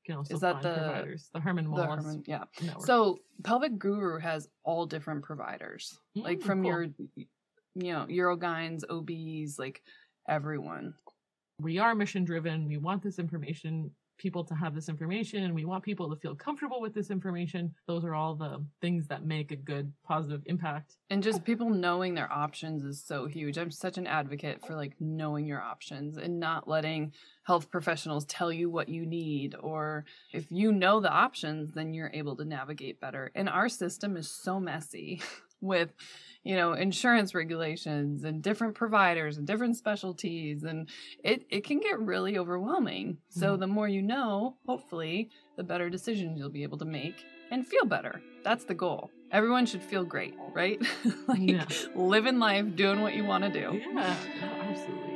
You 0.07 0.13
can 0.13 0.17
also 0.19 0.35
Is 0.35 0.41
that 0.41 0.63
find 0.63 0.65
the- 0.65 0.75
providers. 0.81 1.31
The 1.33 1.41
Herman 1.41 1.71
The 1.71 1.87
Herman- 1.87 2.25
yeah. 2.27 2.45
network. 2.61 2.85
So 2.87 3.19
Pelvic 3.43 3.79
Guru 3.79 4.19
has 4.19 4.49
all 4.63 4.87
different 4.87 5.23
providers. 5.25 5.99
like 6.15 6.41
Mm, 6.41 6.45
from 6.45 6.63
cool. 6.63 6.71
your 6.71 6.87
you 7.75 7.93
know, 7.93 8.07
Urogyn's, 8.09 8.85
OBs, 8.89 9.59
like 9.59 9.83
everyone. 10.29 10.95
we 11.59 11.79
are 11.79 11.95
mission 11.95 12.25
driven. 12.25 12.67
We 12.67 12.79
want 12.79 13.03
this 13.03 13.19
information, 13.19 13.91
people 14.19 14.45
to 14.45 14.55
have 14.55 14.75
this 14.75 14.89
information. 14.89 15.55
We 15.55 15.65
want 15.65 15.85
people 15.85 16.09
to 16.11 16.17
feel 16.17 16.35
comfortable 16.35 16.81
with 16.81 16.95
this 16.95 17.11
information. 17.11 17.75
Those 17.87 18.05
are 18.05 18.15
all 18.15 18.35
the 18.35 18.65
things 18.81 19.07
that 19.09 19.25
make 19.25 19.51
a 19.51 19.57
good 19.57 19.93
positive 20.05 20.43
impact. 20.47 20.97
And 21.11 21.23
just 21.23 21.45
people 21.45 21.71
knowing 21.71 22.15
their 22.15 22.31
options 22.33 22.85
is 22.85 23.05
so 23.05 23.27
huge. 23.27 23.59
I'm 23.59 23.71
such 23.71 23.99
an 23.99 24.07
advocate 24.07 24.65
for 24.67 24.75
like 24.75 24.95
knowing 25.01 25.47
your 25.47 25.61
options 25.63 26.17
and 26.17 26.39
not 26.41 26.69
letting 26.69 27.13
health 27.45 27.71
professionals 27.71 28.25
tell 28.25 28.53
you 28.53 28.71
what 28.71 28.89
you 28.89 29.05
need. 29.05 29.55
Or 29.61 30.05
if 30.33 30.47
you 30.51 30.73
know 30.73 31.01
the 31.01 31.11
options, 31.11 31.73
then 31.73 31.93
you're 31.93 32.11
able 32.15 32.37
to 32.37 32.45
navigate 32.45 33.01
better. 33.01 33.31
And 33.35 33.49
our 33.49 33.69
system 33.69 34.17
is 34.17 34.31
so 34.31 34.59
messy 34.61 35.23
with, 35.61 35.93
you 36.45 36.55
know, 36.57 36.75
insurance 36.75 37.35
regulations 37.35 38.23
and 38.23 38.43
different 38.43 38.75
providers 38.75 39.39
and 39.39 39.47
different 39.47 39.77
specialties. 39.77 40.63
And 40.63 40.89
it, 41.25 41.47
it 41.51 41.65
can 41.65 41.81
get 41.81 41.99
really 41.99 42.37
overwhelming. 42.39 43.19
So 43.31 43.57
Mhm. 43.57 43.61
the 43.61 43.67
more 43.67 43.89
you 43.89 44.03
know, 44.03 44.57
hopefully, 44.67 45.31
the 45.57 45.65
better 45.65 45.89
decisions 45.91 46.39
you'll 46.39 46.51
be 46.51 46.63
able 46.63 46.79
to 46.79 46.85
make 46.85 47.17
and 47.51 47.67
feel 47.67 47.87
better. 47.87 48.21
That's 48.45 48.65
the 48.65 48.75
goal. 48.75 49.11
Everyone 49.33 49.67
should 49.67 49.83
feel 49.83 50.05
great, 50.05 50.35
right? 50.55 50.79
like 51.27 51.41
Yeah. 51.41 51.67
living 51.95 52.39
life, 52.39 52.77
doing 52.77 53.01
what 53.01 53.15
you 53.15 53.25
want 53.25 53.45
to 53.45 53.51
do. 53.51 53.81
Yeah, 53.95 54.17
absolutely. 54.61 55.14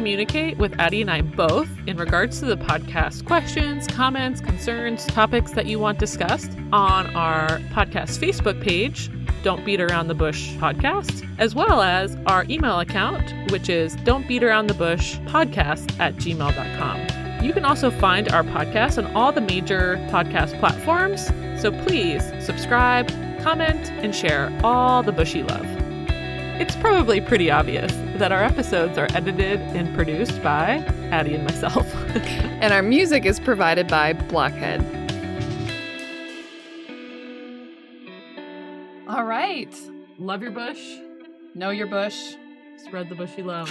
Communicate 0.00 0.56
with 0.56 0.72
Addie 0.80 1.02
and 1.02 1.10
I 1.10 1.20
both 1.20 1.68
in 1.86 1.98
regards 1.98 2.38
to 2.38 2.46
the 2.46 2.56
podcast 2.56 3.26
questions, 3.26 3.86
comments, 3.86 4.40
concerns, 4.40 5.04
topics 5.04 5.52
that 5.52 5.66
you 5.66 5.78
want 5.78 5.98
discussed 5.98 6.50
on 6.72 7.14
our 7.14 7.58
podcast 7.74 8.18
Facebook 8.18 8.62
page 8.62 9.10
Don't 9.42 9.62
Beat 9.62 9.78
Around 9.78 10.08
the 10.08 10.14
Bush 10.14 10.52
podcast, 10.52 11.28
as 11.38 11.54
well 11.54 11.82
as 11.82 12.16
our 12.24 12.46
email 12.48 12.80
account, 12.80 13.52
which 13.52 13.68
is 13.68 13.94
Don't 13.96 14.26
Beat 14.26 14.42
Around 14.42 14.68
the 14.68 14.74
Bush 14.74 15.18
podcast 15.26 16.00
at 16.00 16.14
gmail.com. 16.14 17.44
You 17.44 17.52
can 17.52 17.66
also 17.66 17.90
find 17.90 18.32
our 18.32 18.42
podcast 18.42 18.96
on 18.96 19.14
all 19.14 19.32
the 19.32 19.42
major 19.42 19.96
podcast 20.10 20.58
platforms, 20.60 21.26
so 21.60 21.70
please 21.84 22.24
subscribe, 22.42 23.06
comment, 23.42 23.90
and 24.02 24.14
share 24.14 24.50
all 24.64 25.02
the 25.02 25.12
bushy 25.12 25.42
love. 25.42 25.66
It's 26.58 26.74
probably 26.76 27.20
pretty 27.20 27.50
obvious 27.50 27.92
that 28.20 28.32
our 28.32 28.44
episodes 28.44 28.98
are 28.98 29.08
edited 29.14 29.58
and 29.74 29.94
produced 29.94 30.42
by 30.42 30.76
Addie 31.10 31.34
and 31.34 31.44
myself. 31.44 31.86
And 32.60 32.74
our 32.74 32.82
music 32.82 33.24
is 33.24 33.40
provided 33.40 33.88
by 33.88 34.12
Blockhead. 34.12 34.84
All 39.08 39.24
right. 39.24 39.74
Love 40.18 40.42
your 40.42 40.50
bush. 40.50 40.78
Know 41.54 41.70
your 41.70 41.86
bush. 41.86 42.36
Spread 42.76 43.08
the 43.08 43.14
bushy 43.14 43.42
love. 43.42 43.70